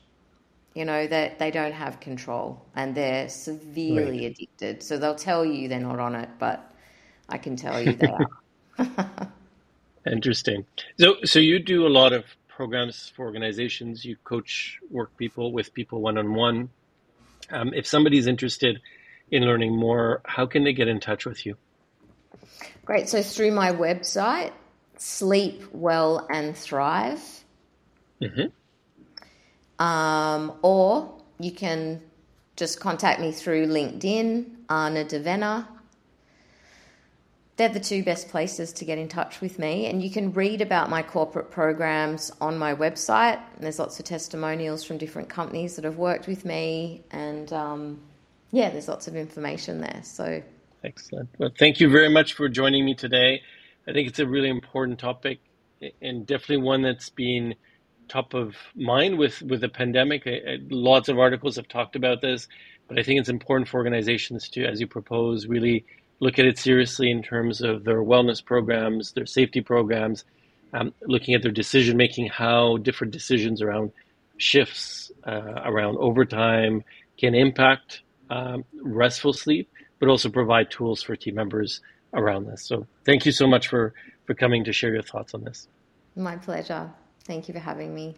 You 0.74 0.84
know, 0.84 1.06
that 1.06 1.38
they, 1.38 1.46
they 1.46 1.50
don't 1.50 1.72
have 1.72 1.98
control 1.98 2.64
and 2.76 2.94
they're 2.94 3.28
severely 3.28 4.20
right. 4.20 4.30
addicted. 4.30 4.82
So 4.82 4.98
they'll 4.98 5.16
tell 5.16 5.44
you 5.44 5.68
they're 5.68 5.80
not 5.80 5.98
on 5.98 6.14
it, 6.14 6.28
but 6.38 6.72
I 7.28 7.38
can 7.38 7.56
tell 7.56 7.82
you 7.82 7.92
they 7.92 8.14
are. 8.78 9.32
Interesting. 10.06 10.64
So, 10.98 11.16
so 11.24 11.38
you 11.38 11.58
do 11.58 11.86
a 11.86 11.88
lot 11.88 12.12
of 12.12 12.24
programs 12.48 13.12
for 13.14 13.24
organizations. 13.26 14.04
You 14.04 14.16
coach 14.24 14.78
work 14.90 15.16
people 15.16 15.52
with 15.52 15.72
people 15.74 16.00
one 16.00 16.18
on 16.18 16.34
one. 16.34 16.70
If 17.50 17.86
somebody's 17.86 18.26
interested 18.26 18.80
in 19.30 19.44
learning 19.44 19.76
more, 19.76 20.20
how 20.24 20.46
can 20.46 20.64
they 20.64 20.72
get 20.72 20.88
in 20.88 21.00
touch 21.00 21.26
with 21.26 21.44
you? 21.44 21.56
Great. 22.84 23.08
So 23.08 23.22
through 23.22 23.52
my 23.52 23.72
website, 23.72 24.52
Sleep 24.96 25.62
Well 25.72 26.26
and 26.30 26.56
Thrive. 26.56 27.44
Mm-hmm. 28.20 29.82
Um, 29.84 30.52
or 30.62 31.20
you 31.38 31.52
can 31.52 32.02
just 32.56 32.80
contact 32.80 33.20
me 33.20 33.32
through 33.32 33.66
LinkedIn, 33.66 34.44
Ahna 34.68 35.08
De 35.08 35.18
Vena, 35.18 35.66
they're 37.60 37.68
the 37.68 37.78
two 37.78 38.02
best 38.02 38.30
places 38.30 38.72
to 38.72 38.86
get 38.86 38.96
in 38.96 39.06
touch 39.06 39.42
with 39.42 39.58
me. 39.58 39.84
And 39.84 40.02
you 40.02 40.10
can 40.10 40.32
read 40.32 40.62
about 40.62 40.88
my 40.88 41.02
corporate 41.02 41.50
programs 41.50 42.32
on 42.40 42.56
my 42.56 42.74
website. 42.74 43.38
There's 43.58 43.78
lots 43.78 43.98
of 43.98 44.06
testimonials 44.06 44.82
from 44.82 44.96
different 44.96 45.28
companies 45.28 45.76
that 45.76 45.84
have 45.84 45.98
worked 45.98 46.26
with 46.26 46.46
me. 46.46 47.02
And 47.10 47.52
um, 47.52 48.00
yeah, 48.50 48.70
there's 48.70 48.88
lots 48.88 49.08
of 49.08 49.14
information 49.14 49.82
there. 49.82 50.00
So 50.04 50.42
excellent. 50.84 51.28
Well, 51.36 51.50
thank 51.58 51.80
you 51.80 51.90
very 51.90 52.08
much 52.08 52.32
for 52.32 52.48
joining 52.48 52.86
me 52.86 52.94
today. 52.94 53.42
I 53.86 53.92
think 53.92 54.08
it's 54.08 54.20
a 54.20 54.26
really 54.26 54.48
important 54.48 54.98
topic 54.98 55.40
and 56.00 56.26
definitely 56.26 56.64
one 56.64 56.80
that's 56.80 57.10
been 57.10 57.56
top 58.08 58.32
of 58.32 58.56
mind 58.74 59.18
with, 59.18 59.42
with 59.42 59.60
the 59.60 59.68
pandemic. 59.68 60.26
Lots 60.70 61.10
of 61.10 61.18
articles 61.18 61.56
have 61.56 61.68
talked 61.68 61.94
about 61.94 62.22
this, 62.22 62.48
but 62.88 62.98
I 62.98 63.02
think 63.02 63.20
it's 63.20 63.28
important 63.28 63.68
for 63.68 63.76
organizations 63.76 64.48
to, 64.48 64.64
as 64.64 64.80
you 64.80 64.86
propose, 64.86 65.46
really 65.46 65.84
look 66.20 66.38
at 66.38 66.44
it 66.44 66.58
seriously 66.58 67.10
in 67.10 67.22
terms 67.22 67.60
of 67.60 67.84
their 67.84 68.02
wellness 68.02 68.44
programs, 68.44 69.12
their 69.12 69.26
safety 69.26 69.60
programs, 69.60 70.24
um, 70.72 70.92
looking 71.02 71.34
at 71.34 71.42
their 71.42 71.50
decision 71.50 71.96
making, 71.96 72.28
how 72.28 72.76
different 72.76 73.12
decisions 73.12 73.60
around 73.62 73.90
shifts, 74.36 75.10
uh, 75.26 75.62
around 75.64 75.96
overtime 75.98 76.84
can 77.18 77.34
impact 77.34 78.02
um, 78.30 78.64
restful 78.82 79.32
sleep, 79.32 79.68
but 79.98 80.08
also 80.08 80.28
provide 80.28 80.70
tools 80.70 81.02
for 81.02 81.16
team 81.16 81.34
members 81.34 81.80
around 82.14 82.46
this. 82.46 82.64
So 82.66 82.86
thank 83.04 83.26
you 83.26 83.32
so 83.32 83.46
much 83.46 83.68
for, 83.68 83.94
for 84.26 84.34
coming 84.34 84.64
to 84.64 84.72
share 84.72 84.92
your 84.92 85.02
thoughts 85.02 85.34
on 85.34 85.42
this. 85.44 85.68
My 86.16 86.36
pleasure. 86.36 86.90
Thank 87.24 87.48
you 87.48 87.54
for 87.54 87.60
having 87.60 87.94
me. 87.94 88.16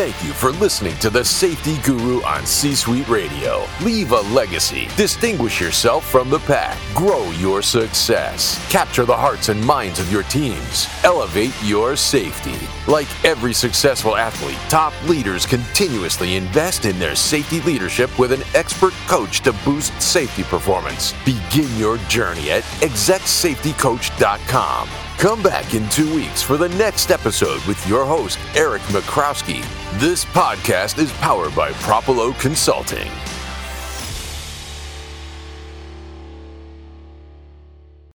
Thank 0.00 0.24
you 0.24 0.32
for 0.32 0.52
listening 0.52 0.96
to 1.00 1.10
the 1.10 1.22
Safety 1.22 1.76
Guru 1.84 2.22
on 2.22 2.46
C 2.46 2.74
Suite 2.74 3.06
Radio. 3.06 3.66
Leave 3.82 4.12
a 4.12 4.22
legacy. 4.32 4.88
Distinguish 4.96 5.60
yourself 5.60 6.10
from 6.10 6.30
the 6.30 6.38
pack. 6.38 6.78
Grow 6.94 7.30
your 7.32 7.60
success. 7.60 8.56
Capture 8.70 9.04
the 9.04 9.14
hearts 9.14 9.50
and 9.50 9.62
minds 9.62 10.00
of 10.00 10.10
your 10.10 10.22
teams. 10.22 10.88
Elevate 11.04 11.52
your 11.62 11.96
safety. 11.96 12.56
Like 12.90 13.08
every 13.26 13.52
successful 13.52 14.16
athlete, 14.16 14.56
top 14.70 14.94
leaders 15.06 15.44
continuously 15.44 16.36
invest 16.36 16.86
in 16.86 16.98
their 16.98 17.14
safety 17.14 17.60
leadership 17.60 18.18
with 18.18 18.32
an 18.32 18.40
expert 18.54 18.94
coach 19.06 19.40
to 19.40 19.52
boost 19.66 20.00
safety 20.00 20.44
performance. 20.44 21.12
Begin 21.26 21.68
your 21.76 21.98
journey 22.08 22.50
at 22.50 22.62
execsafetycoach.com. 22.80 25.09
Come 25.20 25.42
back 25.42 25.74
in 25.74 25.86
two 25.90 26.14
weeks 26.14 26.40
for 26.40 26.56
the 26.56 26.70
next 26.70 27.10
episode 27.10 27.62
with 27.66 27.86
your 27.86 28.06
host, 28.06 28.38
Eric 28.54 28.80
Michrowski. 28.84 29.60
This 30.00 30.24
podcast 30.24 30.96
is 30.96 31.12
powered 31.12 31.54
by 31.54 31.72
Propulo 31.72 32.32
Consulting. 32.40 33.10